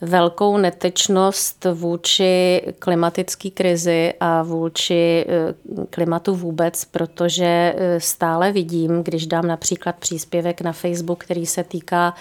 velkou 0.00 0.56
netečnost 0.56 1.66
vůči 1.74 2.62
klimatické 2.78 3.50
krizi 3.50 4.14
a 4.20 4.42
vůči 4.42 5.26
eh, 5.28 5.54
klimatu 5.90 6.34
vůbec, 6.34 6.84
protože 6.84 7.74
eh, 7.76 8.00
stále 8.00 8.52
vidím, 8.52 9.02
když 9.02 9.26
dám 9.26 9.46
například 9.46 9.96
příspěvek 9.96 10.60
na 10.60 10.72
Facebook, 10.72 11.24
který 11.24 11.46
se 11.46 11.64
týká 11.64 12.14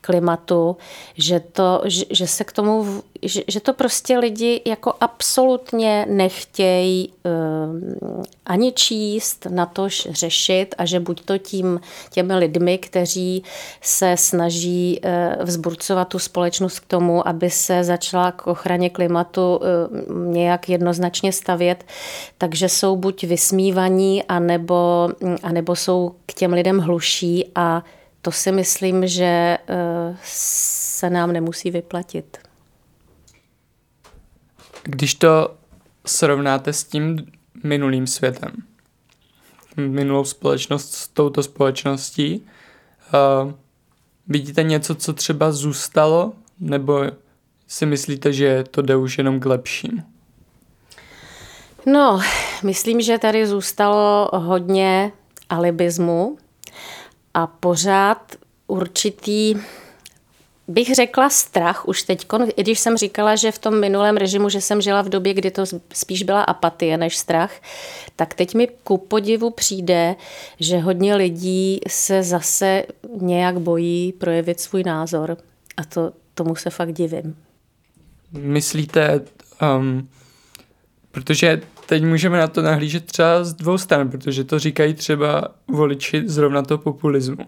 klimatu, 0.00 0.76
že, 1.14 1.40
to, 1.40 1.82
že 2.10 2.26
se 2.26 2.44
k 2.44 2.52
tomu, 2.52 3.02
že, 3.22 3.42
že 3.48 3.60
to 3.60 3.72
prostě 3.72 4.18
lidi 4.18 4.60
jako 4.64 4.94
absolutně 5.00 6.06
nechtějí 6.08 7.12
uh, 7.24 8.24
ani 8.46 8.72
číst, 8.72 9.46
natož 9.50 10.08
řešit 10.10 10.74
a 10.78 10.84
že 10.84 11.00
buď 11.00 11.24
to 11.24 11.38
tím 11.38 11.80
těmi 12.10 12.34
lidmi, 12.34 12.78
kteří 12.78 13.42
se 13.80 14.16
snaží 14.16 15.00
uh, 15.04 15.44
vzburcovat 15.44 16.08
tu 16.08 16.18
společnost 16.18 16.80
k 16.80 16.86
tomu, 16.86 17.28
aby 17.28 17.50
se 17.50 17.84
začala 17.84 18.32
k 18.32 18.46
ochraně 18.46 18.90
klimatu 18.90 19.56
uh, 19.56 20.32
nějak 20.32 20.68
jednoznačně 20.68 21.32
stavět, 21.32 21.84
takže 22.38 22.68
jsou 22.68 22.96
buď 22.96 23.24
vysmívaní, 23.24 24.24
anebo, 24.24 25.08
anebo 25.42 25.76
jsou 25.76 26.14
k 26.26 26.34
těm 26.34 26.52
lidem 26.52 26.78
hluší 26.78 27.50
a 27.54 27.84
to 28.22 28.32
si 28.32 28.52
myslím, 28.52 29.06
že 29.06 29.58
se 30.22 31.10
nám 31.10 31.32
nemusí 31.32 31.70
vyplatit. 31.70 32.38
Když 34.82 35.14
to 35.14 35.54
srovnáte 36.06 36.72
s 36.72 36.84
tím 36.84 37.32
minulým 37.64 38.06
světem? 38.06 38.50
Minulou 39.76 40.24
společnost 40.24 40.94
s 40.94 41.08
touto 41.08 41.42
společností. 41.42 42.46
Uh, 43.44 43.52
vidíte 44.28 44.62
něco, 44.62 44.94
co 44.94 45.12
třeba 45.12 45.52
zůstalo, 45.52 46.32
nebo 46.60 47.04
si 47.68 47.86
myslíte, 47.86 48.32
že 48.32 48.64
to 48.70 48.82
jde 48.82 48.96
už 48.96 49.18
jenom 49.18 49.40
k 49.40 49.46
lepšímu? 49.46 50.02
No, 51.86 52.20
myslím, 52.62 53.00
že 53.00 53.18
tady 53.18 53.46
zůstalo 53.46 54.30
hodně 54.32 55.12
alibismu 55.48 56.38
a 57.34 57.46
pořád 57.46 58.36
určitý 58.66 59.54
bych 60.68 60.94
řekla 60.94 61.30
strach 61.30 61.88
už 61.88 62.02
teď, 62.02 62.26
i 62.56 62.62
když 62.62 62.78
jsem 62.78 62.96
říkala, 62.96 63.36
že 63.36 63.52
v 63.52 63.58
tom 63.58 63.80
minulém 63.80 64.16
režimu, 64.16 64.48
že 64.48 64.60
jsem 64.60 64.80
žila 64.80 65.02
v 65.02 65.08
době, 65.08 65.34
kdy 65.34 65.50
to 65.50 65.64
spíš 65.92 66.22
byla 66.22 66.42
apatie 66.42 66.96
než 66.96 67.16
strach, 67.16 67.52
tak 68.16 68.34
teď 68.34 68.54
mi 68.54 68.68
ku 68.84 68.98
podivu 68.98 69.50
přijde, 69.50 70.16
že 70.60 70.78
hodně 70.78 71.14
lidí 71.14 71.80
se 71.88 72.22
zase 72.22 72.84
nějak 73.20 73.60
bojí 73.60 74.12
projevit 74.12 74.60
svůj 74.60 74.82
názor 74.82 75.36
a 75.76 75.84
to, 75.84 76.12
tomu 76.34 76.56
se 76.56 76.70
fakt 76.70 76.92
divím. 76.92 77.36
Myslíte, 78.32 79.20
um, 79.78 80.08
protože 81.10 81.60
teď 81.86 82.04
můžeme 82.04 82.38
na 82.38 82.46
to 82.48 82.62
nahlížet 82.62 83.04
třeba 83.04 83.44
z 83.44 83.54
dvou 83.54 83.78
stran, 83.78 84.10
protože 84.10 84.44
to 84.44 84.58
říkají 84.58 84.94
třeba 84.94 85.48
voliči 85.68 86.22
zrovna 86.26 86.62
toho 86.62 86.78
populismu, 86.78 87.46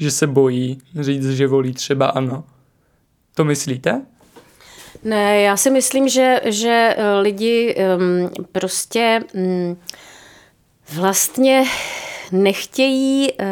že 0.00 0.10
se 0.10 0.26
bojí 0.26 0.78
říct, 1.00 1.30
že 1.30 1.46
volí 1.46 1.72
třeba 1.72 2.06
ano. 2.06 2.44
To 3.34 3.44
myslíte? 3.44 4.02
Ne, 5.04 5.40
já 5.40 5.56
si 5.56 5.70
myslím, 5.70 6.08
že, 6.08 6.40
že 6.44 6.96
lidi 7.20 7.74
um, 7.98 8.30
prostě 8.52 9.20
um, 9.34 9.80
vlastně 10.94 11.64
nechtějí 12.32 13.32
uh, 13.32 13.46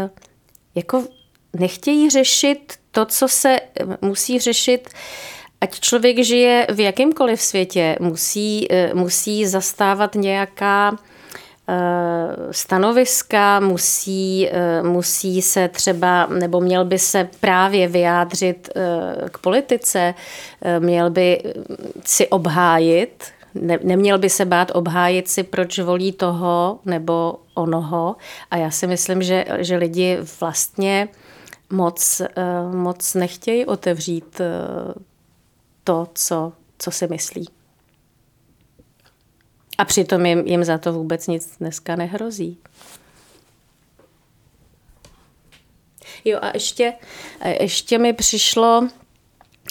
jako 0.74 1.04
nechtějí 1.58 2.10
řešit 2.10 2.74
to, 2.90 3.04
co 3.04 3.28
se 3.28 3.60
musí 4.02 4.38
řešit 4.38 4.88
ať 5.60 5.80
člověk 5.80 6.24
žije 6.24 6.66
v 6.74 6.80
jakýmkoliv 6.80 7.40
světě, 7.40 7.96
musí, 8.00 8.72
eh, 8.72 8.94
musí 8.94 9.46
zastávat 9.46 10.14
nějaká 10.14 10.92
eh, 10.92 11.17
stanoviska, 12.50 13.60
musí, 13.60 14.48
eh, 14.48 14.82
musí 14.82 15.42
se 15.42 15.68
třeba, 15.68 16.26
nebo 16.26 16.60
měl 16.60 16.84
by 16.84 16.98
se 16.98 17.28
právě 17.40 17.88
vyjádřit 17.88 18.68
k 19.32 19.38
politice, 19.38 20.14
měl 20.78 21.10
by 21.10 21.42
si 22.04 22.28
obhájit, 22.28 23.24
ne, 23.54 23.78
neměl 23.82 24.18
by 24.18 24.30
se 24.30 24.44
bát 24.44 24.70
obhájit 24.74 25.28
si, 25.28 25.42
proč 25.42 25.78
volí 25.78 26.12
toho 26.12 26.78
nebo 26.84 27.34
onoho. 27.54 28.16
A 28.50 28.56
já 28.56 28.70
si 28.70 28.86
myslím, 28.86 29.22
že, 29.22 29.44
že 29.58 29.76
lidi 29.76 30.18
vlastně 30.40 31.08
moc, 31.70 32.22
moc 32.72 33.14
nechtějí 33.14 33.66
otevřít 33.66 34.40
to, 35.84 36.08
co, 36.14 36.52
co 36.78 36.90
si 36.90 37.06
myslí. 37.06 37.57
A 39.78 39.84
přitom 39.84 40.26
jim, 40.26 40.38
jim 40.46 40.64
za 40.64 40.78
to 40.78 40.92
vůbec 40.92 41.26
nic 41.26 41.56
dneska 41.56 41.96
nehrozí. 41.96 42.58
Jo 46.24 46.38
a 46.42 46.50
ještě, 46.54 46.92
ještě 47.60 47.98
mi 47.98 48.12
přišlo 48.12 48.88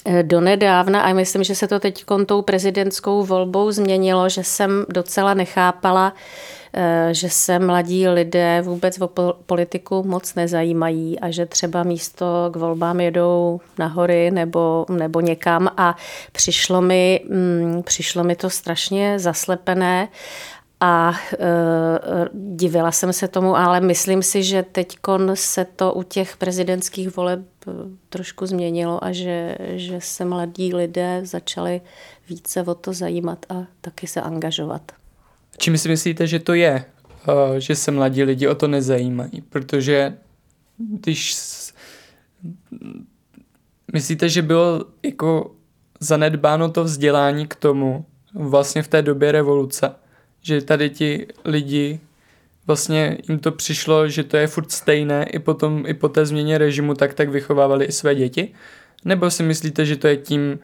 eh, 0.06 0.24
donedávna, 0.24 1.02
a 1.02 1.14
myslím, 1.14 1.44
že 1.44 1.56
se 1.56 1.68
to 1.68 1.80
teď 1.80 2.06
tou 2.26 2.42
prezidentskou 2.42 3.24
volbou 3.24 3.72
změnilo, 3.72 4.30
že 4.30 4.44
jsem 4.44 4.86
docela 4.90 5.34
nechápala, 5.34 6.14
že 7.12 7.30
se 7.30 7.60
mladí 7.60 8.08
lidé 8.08 8.62
vůbec 8.62 9.02
o 9.02 9.10
politiku 9.46 10.04
moc 10.04 10.36
nezajímají 10.36 11.20
a 11.20 11.32
že 11.32 11.46
třeba 11.46 11.84
místo 11.84 12.26
k 12.54 12.56
volbám 12.56 13.00
jedou 13.00 13.62
na 13.78 13.88
hory 13.88 14.32
nebo, 14.32 14.86
nebo 14.90 15.22
někam 15.22 15.70
a 15.78 15.96
přišlo 16.32 16.82
mi, 16.82 17.22
mm, 17.30 17.84
přišlo 17.84 18.24
mi 18.24 18.36
to 18.36 18.50
strašně 18.50 19.20
zaslepené 19.20 20.08
a 20.80 21.14
e, 21.34 21.38
divila 22.34 22.92
jsem 22.92 23.14
se 23.14 23.28
tomu, 23.28 23.58
ale 23.58 23.80
myslím 23.82 24.24
si, 24.24 24.44
že 24.44 24.64
teď 24.64 24.98
se 25.34 25.66
to 25.66 25.94
u 25.94 26.04
těch 26.04 26.38
prezidentských 26.38 27.16
voleb 27.16 27.40
trošku 28.10 28.46
změnilo 28.46 29.04
a 29.04 29.12
že, 29.12 29.58
že 29.60 30.02
se 30.02 30.26
mladí 30.26 30.74
lidé 30.74 31.22
začali 31.24 31.82
více 32.30 32.64
o 32.64 32.76
to 32.76 32.94
zajímat 32.94 33.46
a 33.50 33.66
taky 33.82 34.08
se 34.08 34.22
angažovat. 34.22 34.92
Čím 35.58 35.78
si 35.78 35.90
myslíte, 35.90 36.28
že 36.28 36.40
to 36.40 36.54
je, 36.54 36.86
eh, 37.28 37.60
že 37.60 37.76
se 37.76 37.92
mladí 37.92 38.24
lidi 38.24 38.48
o 38.48 38.56
to 38.56 38.68
nezajímají? 38.68 39.42
Protože 39.50 40.18
když 40.78 41.36
myslíte, 43.94 44.30
že 44.30 44.42
bylo 44.42 44.86
jako 45.04 45.56
zanedbáno 46.00 46.70
to 46.70 46.84
vzdělání 46.84 47.48
k 47.48 47.56
tomu 47.56 48.06
vlastně 48.34 48.84
v 48.84 48.88
té 48.88 49.02
době 49.02 49.32
revoluce, 49.32 49.96
že 50.42 50.62
tady 50.62 50.90
ti 50.90 51.28
lidi 51.46 52.00
vlastně 52.68 53.18
jim 53.30 53.40
to 53.40 53.52
přišlo, 53.52 54.08
že 54.08 54.24
to 54.24 54.38
je 54.38 54.48
furt 54.48 54.72
stejné 54.72 55.24
i 55.24 55.40
potom 55.40 55.84
i 55.88 55.94
po 55.94 56.10
té 56.10 56.26
změně 56.26 56.58
režimu, 56.58 56.94
tak 56.94 57.14
tak 57.14 57.30
vychovávali 57.30 57.86
i 57.86 57.92
své 57.92 58.16
děti? 58.16 58.54
Nebo 59.06 59.32
si 59.32 59.44
myslíte, 59.44 59.86
že 59.86 59.96
to 59.96 60.08
je 60.08 60.18
tím 60.18 60.60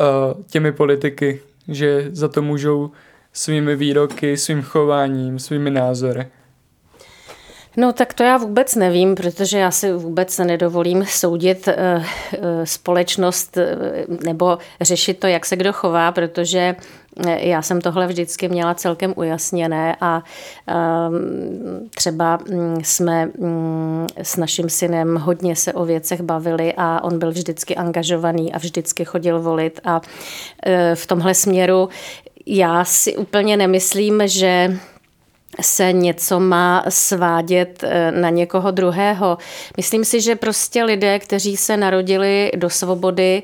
uh, 0.00 0.42
těmi 0.46 0.72
politiky, 0.72 1.40
že 1.68 2.08
za 2.12 2.28
to 2.28 2.42
můžou 2.42 2.90
svými 3.34 3.76
výroky, 3.76 4.36
svým 4.36 4.62
chováním, 4.62 5.38
svými 5.38 5.70
názory? 5.70 6.26
No 7.76 7.92
tak 7.92 8.14
to 8.14 8.22
já 8.22 8.36
vůbec 8.36 8.74
nevím, 8.74 9.14
protože 9.14 9.58
já 9.58 9.70
si 9.70 9.92
vůbec 9.92 10.38
nedovolím 10.38 11.04
soudit 11.08 11.68
uh, 11.68 12.04
společnost 12.64 13.56
uh, 13.56 14.16
nebo 14.24 14.58
řešit 14.80 15.20
to, 15.20 15.26
jak 15.26 15.46
se 15.46 15.56
kdo 15.56 15.72
chová, 15.72 16.12
protože 16.12 16.76
já 17.26 17.62
jsem 17.62 17.80
tohle 17.80 18.06
vždycky 18.06 18.48
měla 18.48 18.74
celkem 18.74 19.14
ujasněné 19.16 19.96
a 20.00 20.22
um, 21.08 21.88
třeba 21.94 22.38
mm, 22.50 22.78
jsme 22.84 23.28
um, 23.36 24.06
s 24.22 24.36
naším 24.36 24.68
synem 24.68 25.16
hodně 25.16 25.56
se 25.56 25.72
o 25.72 25.84
věcech 25.84 26.20
bavili 26.20 26.74
a 26.76 27.04
on 27.04 27.18
byl 27.18 27.30
vždycky 27.30 27.76
angažovaný 27.76 28.52
a 28.52 28.58
vždycky 28.58 29.04
chodil 29.04 29.40
volit 29.40 29.80
a 29.84 30.00
v 30.94 31.06
tomhle 31.06 31.34
směru 31.34 31.88
já 32.46 32.84
si 32.84 33.16
úplně 33.16 33.56
nemyslím, 33.56 34.22
že 34.24 34.78
se 35.60 35.92
něco 35.92 36.40
má 36.40 36.84
svádět 36.88 37.84
eh, 37.84 38.10
na 38.10 38.30
někoho 38.30 38.70
druhého. 38.70 39.38
Myslím 39.76 40.04
si, 40.04 40.20
že 40.20 40.36
prostě 40.36 40.84
lidé, 40.84 41.18
kteří 41.18 41.56
se 41.56 41.76
narodili 41.76 42.50
do 42.56 42.70
svobody, 42.70 43.42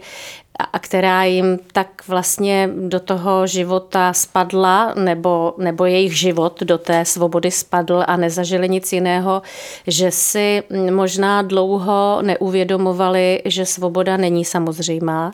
a 0.73 0.79
která 0.79 1.25
jim 1.25 1.59
tak 1.73 1.89
vlastně 2.09 2.71
do 2.89 3.01
toho 3.01 3.47
života 3.47 4.13
spadla, 4.13 4.95
nebo, 4.95 5.55
nebo 5.59 5.85
jejich 5.85 6.19
život 6.19 6.63
do 6.63 6.79
té 6.79 7.05
svobody 7.05 7.51
spadl 7.51 8.05
a 8.07 8.17
nezažili 8.17 8.69
nic 8.69 8.93
jiného, 8.93 9.43
že 9.87 10.11
si 10.11 10.63
možná 10.91 11.43
dlouho 11.43 12.19
neuvědomovali, 12.23 13.43
že 13.45 13.67
svoboda 13.67 14.17
není 14.17 14.45
samozřejmá 14.45 15.33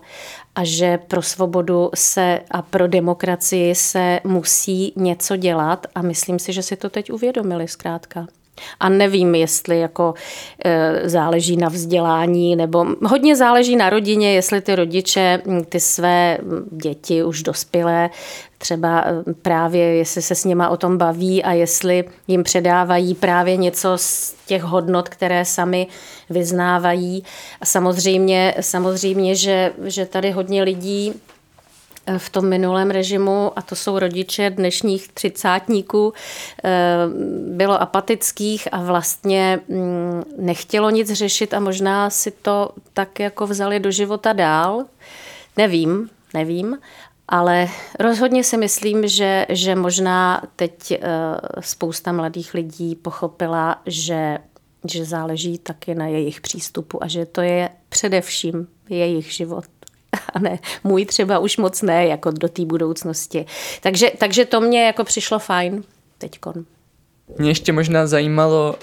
a 0.55 0.65
že 0.65 0.99
pro 0.99 1.23
svobodu 1.23 1.91
se 1.95 2.41
a 2.51 2.63
pro 2.63 2.89
demokracii 2.89 3.75
se 3.75 4.21
musí 4.25 4.93
něco 4.97 5.37
dělat 5.37 5.87
a 5.95 6.03
myslím 6.03 6.39
si, 6.39 6.53
že 6.53 6.63
si 6.63 6.77
to 6.77 6.91
teď 6.91 7.13
uvědomili 7.13 7.69
zkrátka. 7.69 8.27
A 8.81 8.89
nevím, 8.89 9.35
jestli 9.35 9.81
jako 9.81 10.15
e, 10.65 11.09
záleží 11.09 11.57
na 11.57 11.69
vzdělání, 11.69 12.57
nebo 12.57 12.87
hodně 13.05 13.37
záleží 13.37 13.77
na 13.77 13.91
rodině, 13.91 14.33
jestli 14.33 14.61
ty 14.61 14.75
rodiče 14.75 15.43
ty 15.69 15.81
své 15.81 16.39
děti 16.71 17.25
už 17.25 17.43
dospělé, 17.43 18.11
třeba 18.59 19.01
e, 19.01 19.35
právě 19.43 19.95
jestli 19.95 20.23
se 20.23 20.35
s 20.35 20.45
nima 20.45 20.69
o 20.69 20.77
tom 20.77 20.99
baví 20.99 21.43
a 21.43 21.53
jestli 21.53 22.05
jim 22.29 22.43
předávají 22.43 23.15
právě 23.15 23.57
něco 23.57 23.93
z 23.97 24.35
těch 24.47 24.63
hodnot, 24.63 25.09
které 25.09 25.45
sami 25.45 25.87
vyznávají. 26.31 27.25
A 27.61 27.65
samozřejmě, 27.67 28.55
samozřejmě 28.61 29.35
že, 29.35 29.73
že 29.85 30.07
tady 30.07 30.31
hodně 30.31 30.63
lidí 30.63 31.15
v 32.19 32.31
tom 32.31 32.49
minulém 32.49 32.91
režimu, 32.91 33.53
a 33.57 33.63
to 33.63 33.77
jsou 33.77 33.99
rodiče 33.99 34.51
dnešních 34.51 35.09
třicátníků, 35.13 36.13
eh, 36.65 36.71
bylo 37.49 37.83
apatických 37.83 38.69
a 38.73 38.83
vlastně 38.83 39.61
mm, 39.69 40.23
nechtělo 40.39 40.91
nic 40.91 41.13
řešit 41.13 41.55
a 41.55 41.61
možná 41.61 42.11
si 42.11 42.31
to 42.31 42.71
tak 42.93 43.21
jako 43.21 43.47
vzali 43.47 43.81
do 43.81 43.91
života 43.91 44.33
dál. 44.33 44.85
Nevím, 45.57 46.11
nevím, 46.35 46.79
ale 47.29 47.69
rozhodně 48.01 48.45
si 48.45 48.57
myslím, 48.57 49.09
že, 49.09 49.47
že 49.49 49.75
možná 49.75 50.43
teď 50.57 50.93
eh, 50.93 50.99
spousta 51.61 52.13
mladých 52.13 52.55
lidí 52.55 52.95
pochopila, 52.95 53.83
že, 53.87 54.39
že 54.91 55.05
záleží 55.05 55.59
taky 55.59 55.95
na 55.95 56.07
jejich 56.07 56.41
přístupu 56.41 57.03
a 57.03 57.09
že 57.09 57.27
to 57.27 57.41
je 57.41 57.69
především 57.89 58.69
jejich 58.89 59.33
život. 59.33 59.76
a 60.35 60.39
ne, 60.39 60.59
můj 60.85 61.07
třeba 61.07 61.39
už 61.39 61.57
moc 61.57 61.83
ne, 61.83 62.07
jako 62.07 62.31
do 62.31 62.49
té 62.49 62.65
budoucnosti. 62.65 63.47
Takže, 63.83 64.11
takže 64.19 64.45
to 64.45 64.61
mě 64.61 64.85
jako 64.85 65.05
přišlo 65.05 65.39
fajn 65.39 65.83
teďkon. 66.19 66.65
Mě 67.39 67.51
ještě 67.51 67.73
možná 67.73 68.07
zajímalo, 68.07 68.77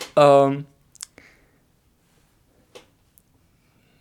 um, 0.47 0.65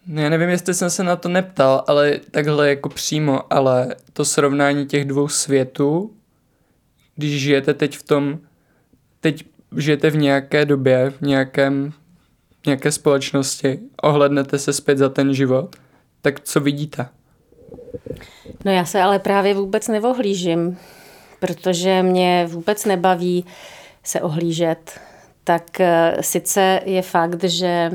já 0.06 0.28
nevím, 0.28 0.48
jestli 0.48 0.74
jsem 0.74 0.90
se 0.90 1.04
na 1.04 1.16
to 1.16 1.28
neptal, 1.28 1.84
ale 1.86 2.20
takhle 2.30 2.68
jako 2.68 2.88
přímo, 2.88 3.52
ale 3.52 3.94
to 4.12 4.24
srovnání 4.24 4.86
těch 4.86 5.04
dvou 5.04 5.28
světů, 5.28 6.14
když 7.16 7.42
žijete 7.42 7.74
teď 7.74 7.98
v 7.98 8.02
tom, 8.02 8.38
teď 9.20 9.44
žijete 9.76 10.10
v 10.10 10.16
nějaké 10.16 10.64
době, 10.64 11.10
v 11.10 11.20
nějakém, 11.20 11.92
nějaké 12.66 12.92
společnosti, 12.92 13.78
ohlednete 14.02 14.58
se 14.58 14.72
zpět 14.72 14.98
za 14.98 15.08
ten 15.08 15.34
život, 15.34 15.76
tak 16.22 16.40
co 16.40 16.60
vidíte? 16.60 17.08
No 18.64 18.72
já 18.72 18.84
se 18.84 19.02
ale 19.02 19.18
právě 19.18 19.54
vůbec 19.54 19.88
nevohlížím, 19.88 20.78
protože 21.40 22.02
mě 22.02 22.46
vůbec 22.50 22.84
nebaví 22.84 23.44
se 24.04 24.20
ohlížet. 24.20 25.00
Tak 25.44 25.80
eh, 25.80 26.16
sice 26.20 26.80
je 26.84 27.02
fakt, 27.02 27.44
že 27.44 27.90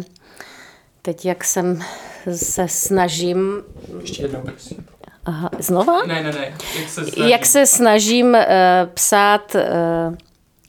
teď, 1.01 1.25
jak 1.25 1.43
jsem 1.43 1.79
se 2.35 2.67
snažím... 2.67 3.63
Ještě 4.01 4.21
jednou, 4.21 4.41
prosím. 4.41 4.85
Aha, 5.25 5.49
znova? 5.59 6.05
Ne, 6.05 6.23
ne, 6.23 6.31
ne. 6.31 6.53
Jak 6.79 6.89
se 6.89 7.05
snažím, 7.05 7.27
jak 7.27 7.45
se 7.45 7.65
snažím 7.65 8.27
uh, 8.27 8.39
psát 8.93 9.55
uh, 9.55 10.15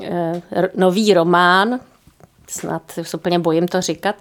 uh, 0.08 0.64
nový 0.74 1.14
román, 1.14 1.80
snad 2.50 2.82
se 3.02 3.16
úplně 3.16 3.38
bojím 3.38 3.68
to 3.68 3.80
říkat, 3.80 4.16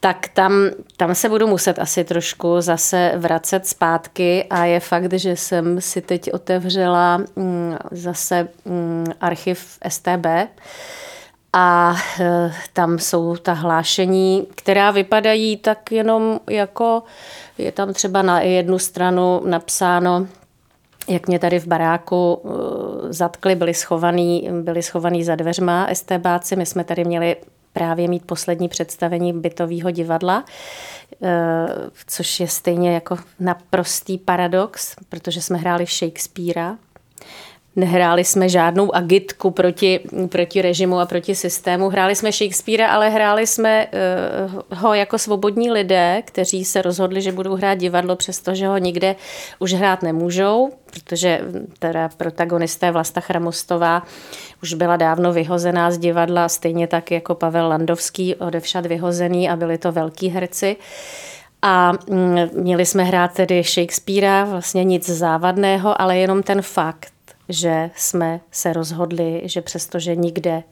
tak 0.00 0.28
tam, 0.28 0.52
tam 0.96 1.14
se 1.14 1.28
budu 1.28 1.46
muset 1.46 1.78
asi 1.78 2.04
trošku 2.04 2.60
zase 2.60 3.12
vracet 3.16 3.66
zpátky 3.66 4.46
a 4.50 4.64
je 4.64 4.80
fakt, 4.80 5.12
že 5.12 5.36
jsem 5.36 5.80
si 5.80 6.00
teď 6.00 6.32
otevřela 6.32 7.18
mm, 7.36 7.76
zase 7.90 8.48
mm, 8.64 9.06
archiv 9.20 9.78
STB 9.88 10.26
a 11.52 11.96
e, 12.20 12.52
tam 12.72 12.98
jsou 12.98 13.36
ta 13.36 13.52
hlášení, 13.52 14.46
která 14.54 14.90
vypadají 14.90 15.56
tak 15.56 15.92
jenom 15.92 16.40
jako, 16.50 17.02
je 17.58 17.72
tam 17.72 17.92
třeba 17.92 18.22
na 18.22 18.40
jednu 18.40 18.78
stranu 18.78 19.42
napsáno, 19.44 20.26
jak 21.08 21.28
mě 21.28 21.38
tady 21.38 21.60
v 21.60 21.66
baráku 21.66 22.42
e, 22.44 23.12
zatkli, 23.12 23.54
byli 23.54 23.74
schovaný, 23.74 24.48
byli 24.62 24.82
schovaný 24.82 25.24
za 25.24 25.36
dveřma 25.36 25.88
STBáci. 25.92 26.56
My 26.56 26.66
jsme 26.66 26.84
tady 26.84 27.04
měli 27.04 27.36
právě 27.72 28.08
mít 28.08 28.24
poslední 28.26 28.68
představení 28.68 29.32
bytového 29.32 29.90
divadla, 29.90 30.44
e, 31.22 31.66
což 32.06 32.40
je 32.40 32.48
stejně 32.48 32.94
jako 32.94 33.16
naprostý 33.40 34.18
paradox, 34.18 34.96
protože 35.08 35.42
jsme 35.42 35.58
hráli 35.58 35.86
Shakespearea 35.86 36.76
Nehráli 37.78 38.24
jsme 38.24 38.48
žádnou 38.48 38.94
agitku 38.94 39.50
proti, 39.50 40.00
proti 40.28 40.62
režimu 40.62 40.98
a 40.98 41.06
proti 41.06 41.34
systému. 41.34 41.88
Hráli 41.88 42.16
jsme 42.16 42.32
Shakespearea, 42.32 42.88
ale 42.88 43.10
hráli 43.10 43.46
jsme 43.46 43.86
uh, 43.86 44.78
ho 44.78 44.94
jako 44.94 45.18
svobodní 45.18 45.70
lidé, 45.70 46.22
kteří 46.24 46.64
se 46.64 46.82
rozhodli, 46.82 47.22
že 47.22 47.32
budou 47.32 47.54
hrát 47.54 47.74
divadlo, 47.74 48.16
přestože 48.16 48.66
ho 48.66 48.78
nikde 48.78 49.16
už 49.58 49.72
hrát 49.72 50.02
nemůžou, 50.02 50.70
protože 51.04 51.40
teda 51.78 52.08
protagonisté 52.08 52.90
Vlasta 52.90 53.20
Chramostová 53.20 54.02
už 54.62 54.74
byla 54.74 54.96
dávno 54.96 55.32
vyhozená 55.32 55.90
z 55.90 55.98
divadla, 55.98 56.48
stejně 56.48 56.86
tak 56.86 57.10
jako 57.10 57.34
Pavel 57.34 57.68
Landovský 57.68 58.34
odevšad 58.34 58.86
vyhozený 58.86 59.50
a 59.50 59.56
byli 59.56 59.78
to 59.78 59.92
velký 59.92 60.28
herci. 60.28 60.76
A 61.62 61.92
mm, 61.92 62.38
měli 62.52 62.86
jsme 62.86 63.04
hrát 63.04 63.32
tedy 63.34 63.62
Shakespearea, 63.62 64.44
vlastně 64.44 64.84
nic 64.84 65.08
závadného, 65.08 66.00
ale 66.00 66.18
jenom 66.18 66.42
ten 66.42 66.62
fakt, 66.62 67.12
že 67.48 67.90
jsme 67.96 68.40
se 68.50 68.72
rozhodli, 68.72 69.42
že 69.44 69.62
přestože 69.62 70.16
nikde 70.16 70.62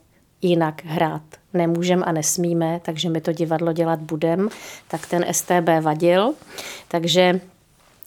jinak 0.43 0.85
hrát 0.85 1.23
nemůžeme 1.55 2.05
a 2.05 2.13
nesmíme, 2.13 2.81
takže 2.83 3.11
my 3.11 3.21
to 3.21 3.33
divadlo 3.33 3.73
dělat 3.73 4.01
budem, 4.01 4.49
tak 4.89 5.07
ten 5.07 5.25
STB 5.31 5.69
vadil. 5.81 6.33
Takže 6.89 7.41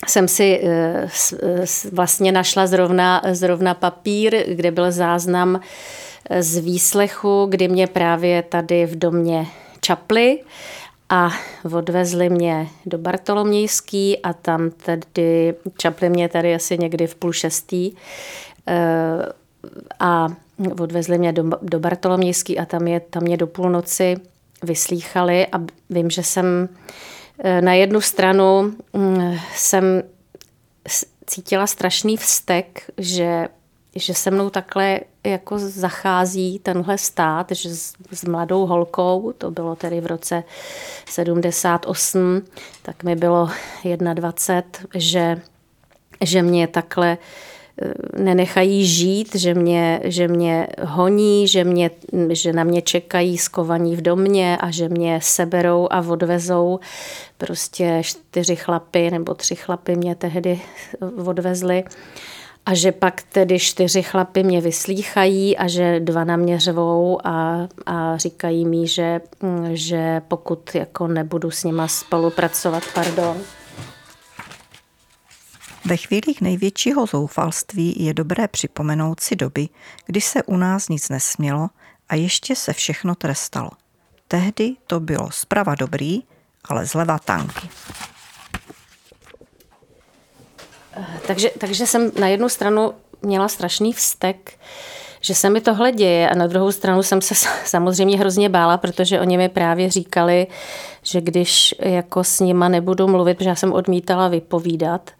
jsem 0.08 0.28
si 0.28 0.62
eh, 0.64 1.10
vlastně 1.92 2.32
našla 2.32 2.68
zrovna, 2.68 3.22
zrovna 3.32 3.74
papír, 3.74 4.44
kde 4.48 4.72
byl 4.72 4.92
záznam 4.92 5.60
eh, 6.30 6.44
z 6.44 6.58
výslechu, 6.58 7.46
kdy 7.50 7.68
mě 7.68 7.88
právě 7.88 8.44
tady 8.44 8.86
v 8.86 8.96
domě 8.96 9.48
čapli 9.82 10.40
a 11.10 11.30
odvezli 11.74 12.30
mě 12.30 12.68
do 12.86 12.98
Bartolomějský 12.98 14.20
a 14.20 14.34
tam 14.34 14.70
tedy 14.70 15.54
čapli 15.78 16.10
mě 16.10 16.30
tady 16.30 16.56
asi 16.56 16.78
někdy 16.78 17.08
v 17.08 17.16
půl 17.16 17.34
šestý 17.34 17.92
Eh, 18.70 19.26
a 20.00 20.28
odvezli 20.82 21.18
mě 21.18 21.34
do, 21.34 21.44
do 21.62 21.80
Bartolomějský 21.80 22.60
a 22.60 22.66
tam, 22.66 22.88
je, 22.88 23.00
tam 23.00 23.24
mě 23.24 23.38
do 23.38 23.48
půlnoci 23.48 24.16
vyslýchali 24.64 25.48
a 25.48 25.62
vím, 25.90 26.10
že 26.10 26.24
jsem 26.24 26.70
eh, 26.72 26.78
na 27.62 27.74
jednu 27.74 28.02
stranu 28.02 28.74
mm, 28.94 29.38
jsem 29.56 30.04
cítila 31.26 31.68
strašný 31.68 32.18
vztek, 32.18 32.92
že, 32.98 33.48
že 33.96 34.14
se 34.14 34.32
mnou 34.32 34.50
takhle 34.50 35.00
jako 35.24 35.60
zachází 35.60 36.60
tenhle 36.60 36.98
stát, 36.98 37.52
že 37.52 37.76
s, 37.76 37.94
s 38.12 38.26
mladou 38.26 38.66
holkou, 38.66 39.34
to 39.38 39.52
bylo 39.52 39.76
tedy 39.76 40.02
v 40.02 40.06
roce 40.06 40.44
78, 41.10 42.42
tak 42.82 43.04
mi 43.04 43.16
bylo 43.16 43.50
21, 44.14 44.90
že, 44.96 45.42
že 46.22 46.42
mě 46.42 46.68
takhle 46.68 47.18
nenechají 48.18 48.86
žít, 48.86 49.36
že 49.36 49.54
mě, 49.54 50.00
že 50.04 50.28
mě 50.28 50.68
honí, 50.82 51.48
že, 51.48 51.64
mě, 51.64 51.92
že 52.30 52.54
na 52.54 52.64
mě 52.64 52.82
čekají 52.82 53.38
skovaní 53.38 53.96
v 53.96 54.02
domě 54.02 54.58
a 54.58 54.72
že 54.72 54.90
mě 54.90 55.20
seberou 55.24 55.88
a 55.92 56.00
odvezou. 56.00 56.80
Prostě 57.38 58.02
čtyři 58.04 58.56
chlapy 58.56 59.12
nebo 59.12 59.34
tři 59.34 59.56
chlapy 59.56 59.96
mě 59.96 60.16
tehdy 60.16 60.62
odvezli. 61.26 61.84
A 62.66 62.74
že 62.74 62.92
pak 62.92 63.22
tedy 63.22 63.60
čtyři 63.60 64.04
chlapy 64.04 64.44
mě 64.44 64.62
vyslýchají 64.62 65.58
a 65.58 65.68
že 65.68 66.00
dva 66.00 66.24
na 66.24 66.36
mě 66.36 66.60
řvou 66.60 67.20
a, 67.24 67.68
a 67.86 68.18
říkají 68.18 68.66
mi, 68.66 68.88
že, 68.88 69.22
že 69.70 70.22
pokud 70.28 70.76
jako 70.76 71.08
nebudu 71.08 71.52
s 71.52 71.64
nima 71.64 71.88
spolupracovat, 71.88 72.84
pardon, 72.94 73.38
ve 75.86 75.98
chvílích 75.98 76.42
největšího 76.42 77.06
zoufalství 77.06 77.96
je 78.04 78.14
dobré 78.14 78.48
připomenout 78.48 79.20
si 79.20 79.36
doby, 79.36 79.70
kdy 80.06 80.22
se 80.22 80.44
u 80.44 80.58
nás 80.58 80.90
nic 80.90 81.10
nesmělo 81.10 81.70
a 82.10 82.16
ještě 82.16 82.56
se 82.56 82.74
všechno 82.74 83.16
trestalo. 83.16 83.70
Tehdy 84.28 84.76
to 84.88 85.00
bylo 85.00 85.32
zprava 85.32 85.76
dobrý, 85.76 86.24
ale 86.66 86.86
zleva 86.86 87.20
tanky. 87.20 87.70
Takže, 91.28 91.52
takže 91.58 91.88
jsem 91.88 92.12
na 92.20 92.28
jednu 92.28 92.50
stranu 92.50 92.94
měla 93.22 93.48
strašný 93.48 93.94
vztek, 93.94 94.60
že 95.22 95.36
se 95.36 95.50
mi 95.50 95.62
tohle 95.62 95.92
děje 95.92 96.30
a 96.30 96.36
na 96.36 96.48
druhou 96.48 96.72
stranu 96.72 97.04
jsem 97.04 97.22
se 97.22 97.36
samozřejmě 97.66 98.18
hrozně 98.18 98.50
bála, 98.50 98.78
protože 98.78 99.20
oni 99.20 99.38
mi 99.38 99.50
právě 99.50 99.90
říkali, 99.90 100.48
že 101.04 101.22
když 101.22 101.76
jako 101.80 102.24
s 102.24 102.40
nima 102.40 102.70
nebudu 102.70 103.08
mluvit, 103.08 103.38
protože 103.38 103.50
já 103.50 103.56
jsem 103.56 103.74
odmítala 103.74 104.28
vypovídat, 104.28 105.12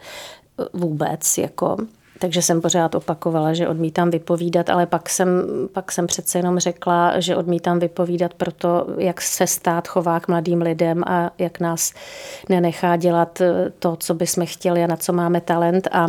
vůbec. 0.74 1.38
Jako. 1.38 1.78
Takže 2.20 2.42
jsem 2.42 2.62
pořád 2.62 2.96
opakovala, 2.96 3.54
že 3.54 3.68
odmítám 3.68 4.12
vypovídat, 4.12 4.70
ale 4.70 4.86
pak 4.86 5.10
jsem, 5.10 5.28
pak 5.74 5.92
jsem 5.92 6.08
přece 6.08 6.40
jenom 6.40 6.60
řekla, 6.60 7.20
že 7.20 7.36
odmítám 7.36 7.80
vypovídat 7.80 8.34
proto, 8.34 8.88
jak 8.98 9.22
se 9.22 9.48
stát 9.48 9.88
chová 9.88 10.20
k 10.20 10.28
mladým 10.28 10.62
lidem 10.62 11.04
a 11.08 11.32
jak 11.38 11.60
nás 11.60 11.94
nenechá 12.50 12.96
dělat 12.96 13.42
to, 13.80 13.96
co 13.96 14.14
bychom 14.14 14.46
chtěli 14.46 14.84
a 14.84 14.88
na 14.88 14.98
co 14.98 15.14
máme 15.14 15.42
talent. 15.42 15.88
A, 15.92 16.08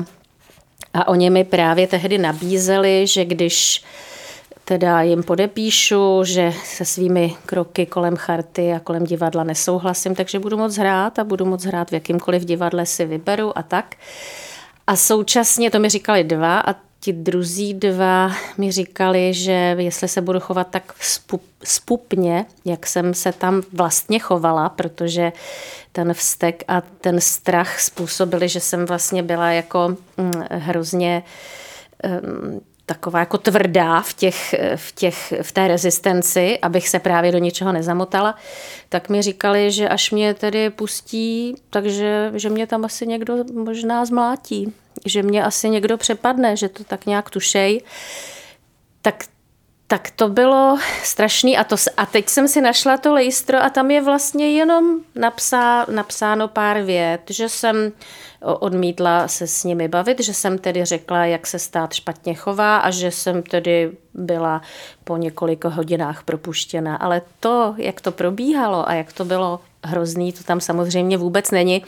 a 0.94 1.09
oni 1.09 1.30
mi 1.30 1.44
právě 1.44 1.86
tehdy 1.86 2.18
nabízeli, 2.18 3.07
že 3.07 3.24
když 3.24 3.84
teda 4.71 5.03
jim 5.03 5.23
podepíšu, 5.23 6.25
že 6.25 6.53
se 6.64 6.85
svými 6.85 7.35
kroky 7.47 7.87
kolem 7.87 8.16
charty 8.16 8.73
a 8.73 8.81
kolem 8.81 9.05
divadla 9.05 9.45
nesouhlasím, 9.45 10.14
takže 10.14 10.39
budu 10.39 10.57
moc 10.57 10.77
hrát 10.77 11.18
a 11.18 11.25
budu 11.25 11.45
moc 11.45 11.64
hrát 11.64 11.91
v 11.91 11.93
jakýmkoliv 11.93 12.45
divadle 12.45 12.87
si 12.87 13.05
vyberu 13.05 13.59
a 13.59 13.62
tak. 13.62 13.95
A 14.87 14.97
současně, 14.97 15.71
to 15.71 15.79
mi 15.79 15.89
říkali 15.89 16.25
dva 16.25 16.61
a 16.61 16.75
ti 17.01 17.12
druzí 17.12 17.75
dva 17.75 18.33
mi 18.59 18.73
říkali, 18.73 19.35
že 19.35 19.77
jestli 19.79 20.09
se 20.09 20.21
budu 20.21 20.41
chovat 20.41 20.66
tak 20.71 20.95
spupně, 21.64 22.47
jak 22.64 22.87
jsem 22.87 23.14
se 23.14 23.33
tam 23.33 23.62
vlastně 23.73 24.18
chovala, 24.18 24.68
protože 24.68 25.33
ten 25.93 26.14
vztek 26.14 26.64
a 26.68 26.81
ten 26.81 27.21
strach 27.21 27.81
způsobili, 27.81 28.49
že 28.49 28.61
jsem 28.61 28.87
vlastně 28.87 29.23
byla 29.23 29.51
jako 29.51 29.97
hm, 30.18 30.31
hrozně 30.51 31.23
taková 32.91 33.18
jako 33.18 33.38
tvrdá 33.38 34.01
v, 34.01 34.14
těch, 34.14 34.55
v, 34.76 34.93
těch, 34.93 35.32
v 35.43 35.53
té 35.53 35.68
rezistenci, 35.68 36.59
abych 36.59 36.88
se 36.88 36.99
právě 36.99 37.32
do 37.32 37.38
ničeho 37.38 37.72
nezamotala, 37.72 38.34
tak 38.88 39.09
mi 39.09 39.22
říkali, 39.22 39.70
že 39.70 39.88
až 39.88 40.11
mě 40.11 40.34
tedy 40.34 40.70
pustí, 40.70 41.55
takže 41.70 42.32
že 42.34 42.51
mě 42.51 42.66
tam 42.66 42.84
asi 42.84 43.07
někdo 43.07 43.45
možná 43.53 44.05
zmlátí, 44.05 44.74
že 45.07 45.22
mě 45.22 45.45
asi 45.45 45.70
někdo 45.70 45.97
přepadne, 45.97 46.57
že 46.57 46.68
to 46.68 46.84
tak 46.84 47.07
nějak 47.07 47.30
tušej. 47.30 47.82
Tak 49.03 49.24
tak 49.86 50.11
to 50.11 50.28
bylo 50.28 50.78
strašný 51.03 51.59
a, 51.59 51.64
to, 51.64 51.76
a 51.97 52.07
teď 52.07 52.28
jsem 52.28 52.49
si 52.49 52.61
našla 52.61 52.97
to 52.97 53.12
lejstro 53.14 53.62
a 53.62 53.70
tam 53.70 53.91
je 53.91 54.03
vlastně 54.03 54.53
jenom 54.53 55.01
napsá, 55.14 55.86
napsáno 55.91 56.49
pár 56.49 56.82
vět, 56.82 57.20
že 57.30 57.49
jsem 57.49 57.93
odmítla 58.43 59.28
se 59.28 59.47
s 59.47 59.64
nimi 59.64 59.88
bavit, 59.88 60.20
že 60.20 60.34
jsem 60.34 60.59
tedy 60.59 60.84
řekla, 60.84 61.24
jak 61.24 61.47
se 61.47 61.59
stát 61.59 61.93
špatně 61.93 62.34
chová 62.34 62.78
a 62.78 62.91
že 62.91 63.11
jsem 63.11 63.43
tedy 63.43 63.91
byla 64.14 64.62
po 65.05 65.16
několika 65.16 65.68
hodinách 65.68 66.22
propuštěna. 66.22 66.97
Ale 66.97 67.22
to, 67.41 67.74
jak 67.76 68.01
to 68.01 68.12
probíhalo 68.12 68.88
a 68.88 68.95
jak 68.95 69.12
to 69.12 69.24
bylo 69.24 69.61
hrozný, 69.84 70.32
to 70.32 70.45
tam 70.45 70.61
samozřejmě 70.61 71.16
vůbec 71.16 71.51
není. 71.51 71.84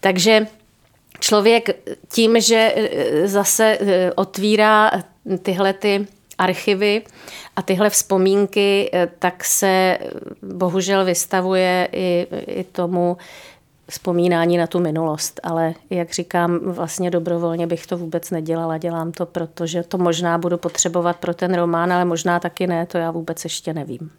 Takže 0.00 0.46
člověk 1.20 1.68
tím, 2.08 2.40
že 2.40 2.74
e, 2.76 3.28
zase 3.28 3.78
e, 3.80 4.12
otvírá 4.12 4.90
tyhle 5.42 5.72
ty 5.72 6.06
archivy 6.38 7.02
a 7.56 7.62
tyhle 7.62 7.90
vzpomínky, 7.90 8.90
e, 8.92 9.06
tak 9.18 9.44
se 9.44 9.98
bohužel 10.42 11.04
vystavuje 11.04 11.88
i, 11.92 12.26
i 12.46 12.64
tomu, 12.64 13.16
vzpomínání 13.88 14.58
na 14.58 14.66
tu 14.66 14.80
minulost, 14.80 15.40
ale 15.42 15.74
jak 15.90 16.12
říkám, 16.12 16.58
vlastně 16.58 17.10
dobrovolně 17.10 17.66
bych 17.66 17.86
to 17.86 17.96
vůbec 17.96 18.30
nedělala. 18.30 18.78
Dělám 18.78 19.12
to, 19.12 19.26
protože 19.26 19.82
to 19.82 19.98
možná 19.98 20.38
budu 20.38 20.58
potřebovat 20.58 21.16
pro 21.16 21.34
ten 21.34 21.54
román, 21.54 21.92
ale 21.92 22.04
možná 22.04 22.40
taky 22.40 22.66
ne, 22.66 22.86
to 22.86 22.98
já 22.98 23.10
vůbec 23.10 23.44
ještě 23.44 23.74
nevím. 23.74 24.10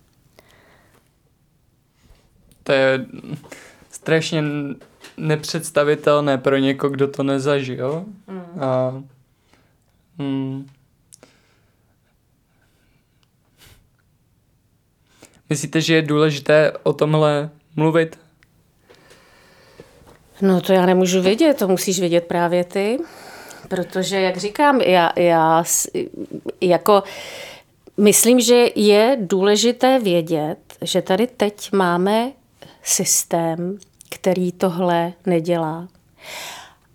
To 2.64 2.72
je 2.72 3.06
strašně 3.92 4.44
nepředstavitelné 5.18 6.38
pro 6.38 6.58
někoho, 6.58 6.90
kdo 6.90 7.08
to 7.08 7.24
nezažil. 7.24 8.06
Mm. 8.28 8.64
A, 8.64 9.04
mm, 10.18 10.68
Myslíte, 15.50 15.82
že 15.82 15.96
je 15.96 16.02
důležité 16.02 16.72
o 16.84 16.94
tomhle 16.94 17.50
mluvit? 17.76 18.27
No 20.42 20.62
to 20.62 20.74
já 20.74 20.86
nemůžu 20.86 21.22
vědět, 21.22 21.58
to 21.58 21.68
musíš 21.68 22.00
vědět 22.00 22.24
právě 22.28 22.64
ty, 22.64 22.98
protože, 23.68 24.22
jak 24.22 24.38
říkám, 24.38 24.82
já, 24.82 25.12
já 25.16 25.64
jako 26.62 27.04
myslím, 27.98 28.40
že 28.40 28.66
je 28.76 29.18
důležité 29.22 30.00
vědět, 30.00 30.58
že 30.82 31.02
tady 31.02 31.28
teď 31.28 31.72
máme 31.72 32.32
systém, 32.84 33.78
který 34.10 34.52
tohle 34.52 35.14
nedělá. 35.26 35.88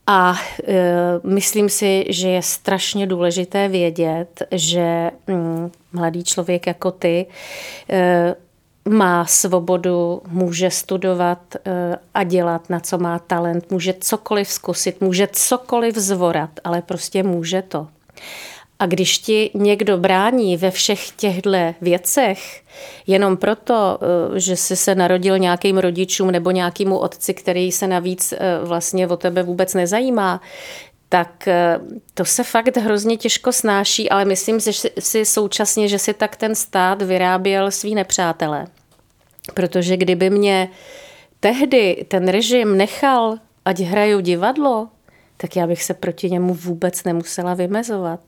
A 0.06 0.34
e, 0.68 0.84
myslím 1.24 1.68
si, 1.68 2.04
že 2.08 2.28
je 2.28 2.42
strašně 2.42 3.06
důležité 3.06 3.68
vědět, 3.68 4.42
že 4.50 5.10
mm, 5.26 5.70
mladý 5.92 6.24
člověk 6.24 6.66
jako 6.66 6.90
ty 6.90 7.26
e, 7.90 8.34
má 8.88 9.24
svobodu, 9.24 10.22
může 10.28 10.70
studovat 10.70 11.38
eh, 11.54 11.96
a 12.14 12.24
dělat, 12.24 12.70
na 12.70 12.80
co 12.80 12.98
má 12.98 13.18
talent, 13.18 13.70
může 13.70 13.94
cokoliv 14.00 14.48
zkusit, 14.48 15.00
může 15.00 15.28
cokoliv 15.32 15.96
zvorat, 15.96 16.50
ale 16.64 16.82
prostě 16.82 17.22
může 17.22 17.62
to. 17.62 17.86
A 18.78 18.86
když 18.86 19.18
ti 19.18 19.50
někdo 19.54 19.98
brání 19.98 20.56
ve 20.56 20.70
všech 20.70 21.10
těchto 21.10 21.50
věcech, 21.80 22.62
jenom 23.06 23.36
proto, 23.36 23.98
eh, 24.34 24.40
že 24.40 24.56
jsi 24.56 24.76
se 24.76 24.94
narodil 24.94 25.38
nějakým 25.38 25.78
rodičům 25.78 26.30
nebo 26.30 26.50
nějakému 26.50 26.98
otci, 26.98 27.34
který 27.34 27.72
se 27.72 27.86
navíc 27.86 28.32
eh, 28.32 28.58
vlastně 28.64 29.08
o 29.08 29.16
tebe 29.16 29.42
vůbec 29.42 29.74
nezajímá, 29.74 30.40
tak 31.12 31.48
eh, 31.48 31.78
to 32.14 32.24
se 32.24 32.44
fakt 32.44 32.76
hrozně 32.76 33.16
těžko 33.16 33.52
snáší, 33.52 34.10
ale 34.10 34.24
myslím 34.24 34.60
si 34.98 35.24
současně, 35.24 35.88
že 35.88 35.98
si 35.98 36.14
tak 36.14 36.36
ten 36.36 36.54
stát 36.54 37.02
vyráběl 37.02 37.70
svý 37.70 37.94
nepřátele. 37.94 38.66
Protože 39.54 39.96
kdyby 39.96 40.30
mě 40.30 40.68
tehdy 41.40 42.04
ten 42.08 42.28
režim 42.28 42.76
nechal, 42.76 43.36
ať 43.64 43.80
hraju 43.80 44.20
divadlo, 44.20 44.88
tak 45.36 45.56
já 45.56 45.66
bych 45.66 45.82
se 45.82 45.94
proti 45.94 46.30
němu 46.30 46.54
vůbec 46.54 47.04
nemusela 47.04 47.54
vymezovat. 47.54 48.20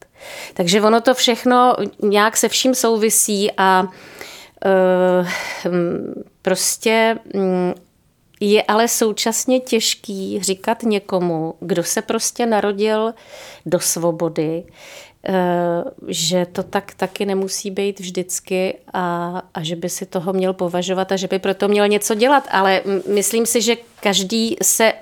Takže 0.55 0.83
ono 0.83 1.01
to 1.01 1.15
všechno 1.15 1.77
nějak 2.03 2.37
se 2.37 2.49
vším 2.49 2.75
souvisí 2.75 3.51
a 3.57 3.83
uh, 3.83 5.27
prostě 6.43 7.19
um, 7.35 7.75
je 8.41 8.63
ale 8.63 8.89
současně 8.89 9.61
těžký 9.61 10.43
říkat 10.43 10.83
někomu, 10.83 11.55
kdo 11.61 11.85
se 11.85 12.03
prostě 12.03 12.47
narodil 12.47 13.15
do 13.67 13.81
svobody, 13.81 14.65
eh, 15.25 15.33
že 16.09 16.47
to 16.47 16.63
tak 16.63 16.95
taky 16.95 17.27
nemusí 17.27 17.71
být 17.71 18.01
vždycky 18.01 18.79
a, 18.93 19.43
a 19.55 19.63
že 19.63 19.77
by 19.77 19.89
si 19.89 20.07
toho 20.07 20.33
měl 20.33 20.53
považovat 20.53 21.13
a 21.13 21.17
že 21.17 21.29
by 21.29 21.39
proto 21.39 21.69
měl 21.69 21.89
něco 21.89 22.15
dělat. 22.15 22.49
Ale 22.51 22.83
myslím 23.15 23.47
si, 23.47 23.63
že 23.63 23.77
každý 24.01 24.57
se 24.63 24.93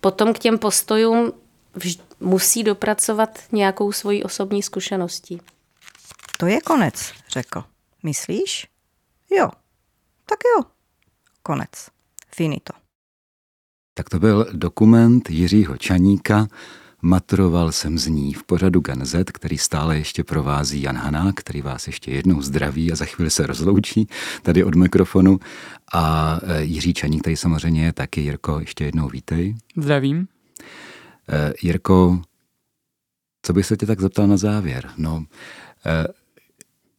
potom 0.00 0.32
k 0.32 0.38
těm 0.38 0.58
postojům 0.58 1.32
vž- 1.76 2.00
musí 2.20 2.62
dopracovat 2.62 3.38
nějakou 3.52 3.92
svoji 3.92 4.22
osobní 4.22 4.62
zkušeností. 4.62 5.40
To 6.38 6.46
je 6.46 6.60
konec, 6.60 7.12
řekl. 7.30 7.64
Myslíš? 8.02 8.66
Jo. 9.30 9.50
Tak 10.26 10.38
jo. 10.56 10.64
Konec. 11.42 11.97
Finito. 12.38 12.72
Tak 13.94 14.08
to 14.08 14.18
byl 14.18 14.46
dokument 14.52 15.30
Jiřího 15.30 15.76
Čaníka, 15.76 16.48
Maturoval 17.02 17.72
jsem 17.72 17.98
z 17.98 18.06
ní 18.06 18.34
v 18.34 18.44
pořadu 18.44 18.80
Ganzet, 18.80 19.30
který 19.30 19.58
stále 19.58 19.98
ještě 19.98 20.24
provází 20.24 20.82
Jan 20.82 20.96
Hanák, 20.96 21.34
který 21.34 21.62
vás 21.62 21.86
ještě 21.86 22.10
jednou 22.10 22.42
zdraví 22.42 22.92
a 22.92 22.96
za 22.96 23.04
chvíli 23.04 23.30
se 23.30 23.46
rozloučí 23.46 24.08
tady 24.42 24.64
od 24.64 24.74
mikrofonu. 24.74 25.38
A 25.94 26.34
e, 26.42 26.62
Jiří 26.62 26.94
Čaník 26.94 27.22
tady 27.22 27.36
samozřejmě 27.36 27.84
je 27.84 27.92
taky. 27.92 28.20
Jirko, 28.20 28.60
ještě 28.60 28.84
jednou 28.84 29.08
vítej. 29.08 29.56
Zdravím. 29.76 30.28
E, 31.28 31.52
Jirko, 31.62 32.22
co 33.42 33.52
bych 33.52 33.66
se 33.66 33.76
tě 33.76 33.86
tak 33.86 34.00
zeptal 34.00 34.26
na 34.26 34.36
závěr? 34.36 34.90
No, 34.96 35.24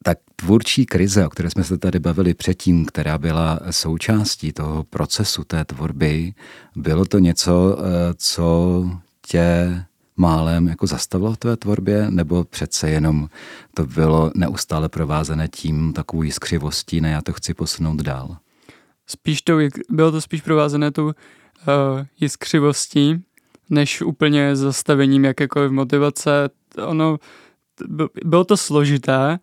tak 0.04 0.18
tvůrčí 0.36 0.86
krize, 0.86 1.26
o 1.26 1.30
které 1.30 1.50
jsme 1.50 1.64
se 1.64 1.78
tady 1.78 2.00
bavili 2.00 2.34
předtím, 2.34 2.86
která 2.86 3.18
byla 3.18 3.60
součástí 3.72 4.54
toho 4.54 4.84
procesu 4.84 5.43
té 5.43 5.66
tvorby, 5.66 6.34
bylo 6.76 7.06
to 7.06 7.20
něco, 7.20 7.78
eh, 7.80 7.84
co 8.18 8.86
tě 9.28 9.80
málem 10.18 10.68
jako 10.68 10.88
zastavilo 10.88 11.34
v 11.34 11.38
tvé 11.38 11.58
tvorbě, 11.58 12.12
nebo 12.12 12.43
přece 12.43 12.89
jenom 12.89 13.30
to 13.74 13.86
bylo 13.86 14.32
neustále 14.36 14.89
provázené 14.89 15.47
tím 15.47 15.93
takovou 15.93 16.24
jiskřivostí, 16.24 17.02
ne 17.02 17.12
já 17.12 17.22
to 17.22 17.34
chci 17.34 17.54
posunout 17.54 18.02
dál? 18.02 18.38
Spíš 19.08 19.41
to, 19.41 19.58
bylo 19.89 20.12
to 20.12 20.22
spíš 20.22 20.41
provázené 20.41 20.91
tou 20.91 21.06
uh, 21.06 21.14
jiskřivostí, 22.20 23.24
než 23.70 24.02
úplně 24.02 24.56
zastavením 24.56 25.26
jakékoliv 25.26 25.72
motivace. 25.72 26.50
Ono, 26.86 27.18
bylo 28.26 28.43
to 28.43 28.58
složité, 28.58 29.39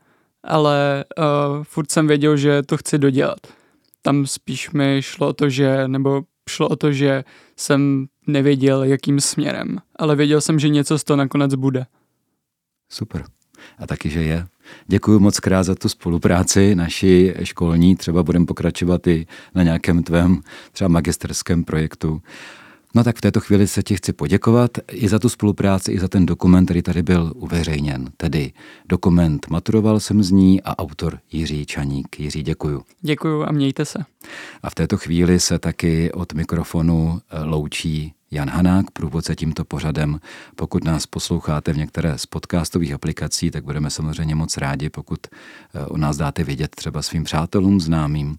ale 0.46 1.04
uh, 1.18 1.64
furt 1.64 1.90
jsem 1.90 2.06
věděl, 2.06 2.36
že 2.36 2.62
to 2.62 2.76
chci 2.76 2.98
dodělat. 2.98 3.38
Tam 4.02 4.26
spíš 4.26 4.70
mi 4.70 4.98
šlo 5.00 5.28
o 5.28 5.32
to, 5.32 5.48
že, 5.48 5.88
nebo 5.88 6.22
šlo 6.50 6.68
o 6.68 6.76
to, 6.76 6.92
že 6.92 7.24
jsem 7.56 8.06
nevěděl, 8.26 8.84
jakým 8.84 9.20
směrem, 9.20 9.78
ale 9.96 10.16
věděl 10.16 10.40
jsem, 10.40 10.58
že 10.58 10.68
něco 10.68 10.98
z 10.98 11.04
toho 11.04 11.16
nakonec 11.16 11.54
bude. 11.54 11.86
Super. 12.88 13.24
A 13.78 13.86
taky, 13.86 14.10
že 14.10 14.22
je. 14.22 14.46
Děkuji 14.86 15.18
moc 15.18 15.40
krát 15.40 15.62
za 15.62 15.74
tu 15.74 15.88
spolupráci 15.88 16.74
naší 16.74 17.32
školní. 17.42 17.96
Třeba 17.96 18.22
budeme 18.22 18.46
pokračovat 18.46 19.06
i 19.06 19.26
na 19.54 19.62
nějakém 19.62 20.02
tvém 20.02 20.40
třeba 20.72 20.88
magisterském 20.88 21.64
projektu. 21.64 22.22
No 22.94 23.04
tak 23.04 23.16
v 23.16 23.20
této 23.20 23.40
chvíli 23.40 23.68
se 23.68 23.82
ti 23.82 23.96
chci 23.96 24.12
poděkovat 24.12 24.70
i 24.92 25.08
za 25.08 25.18
tu 25.18 25.28
spolupráci, 25.28 25.92
i 25.92 25.98
za 25.98 26.08
ten 26.08 26.26
dokument, 26.26 26.64
který 26.64 26.82
tady 26.82 27.02
byl 27.02 27.32
uveřejněn. 27.36 28.10
Tedy 28.16 28.52
dokument 28.88 29.46
Maturoval 29.50 30.00
jsem 30.00 30.22
z 30.22 30.30
ní 30.30 30.62
a 30.62 30.78
autor 30.78 31.18
Jiří 31.32 31.66
Čaník. 31.66 32.20
Jiří, 32.20 32.42
děkuju. 32.42 32.82
Děkuju 33.00 33.44
a 33.44 33.52
mějte 33.52 33.84
se. 33.84 33.98
A 34.62 34.70
v 34.70 34.74
této 34.74 34.96
chvíli 34.96 35.40
se 35.40 35.58
taky 35.58 36.12
od 36.12 36.32
mikrofonu 36.32 37.20
eh, 37.30 37.44
loučí 37.44 38.12
Jan 38.30 38.50
Hanák, 38.50 38.90
průvodce 38.90 39.34
tímto 39.34 39.64
pořadem. 39.64 40.20
Pokud 40.56 40.84
nás 40.84 41.06
posloucháte 41.06 41.72
v 41.72 41.76
některé 41.76 42.18
z 42.18 42.26
podcastových 42.26 42.92
aplikací, 42.92 43.50
tak 43.50 43.64
budeme 43.64 43.90
samozřejmě 43.90 44.34
moc 44.34 44.56
rádi, 44.56 44.90
pokud 44.90 45.18
eh, 45.26 45.86
o 45.86 45.96
nás 45.96 46.16
dáte 46.16 46.44
vědět 46.44 46.76
třeba 46.76 47.02
svým 47.02 47.24
přátelům, 47.24 47.80
známým. 47.80 48.38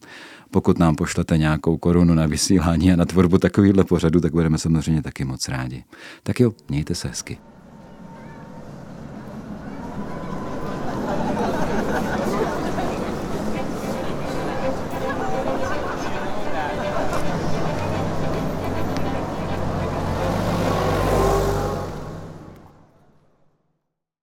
Pokud 0.52 0.80
nám 0.80 0.96
pošlete 0.96 1.38
nějakou 1.38 1.78
korunu 1.78 2.14
na 2.14 2.26
vysílání 2.26 2.94
a 2.94 2.96
na 2.96 3.06
tvorbu 3.06 3.38
takovýchhle 3.38 3.84
pořadu, 3.84 4.20
tak 4.20 4.32
budeme 4.32 4.58
samozřejmě 4.58 5.02
taky 5.02 5.26
moc 5.26 5.48
rádi. 5.48 5.84
Tak 6.24 6.40
jo, 6.40 6.52
mějte 6.70 6.96
se 6.96 7.08
hezky. 7.08 7.38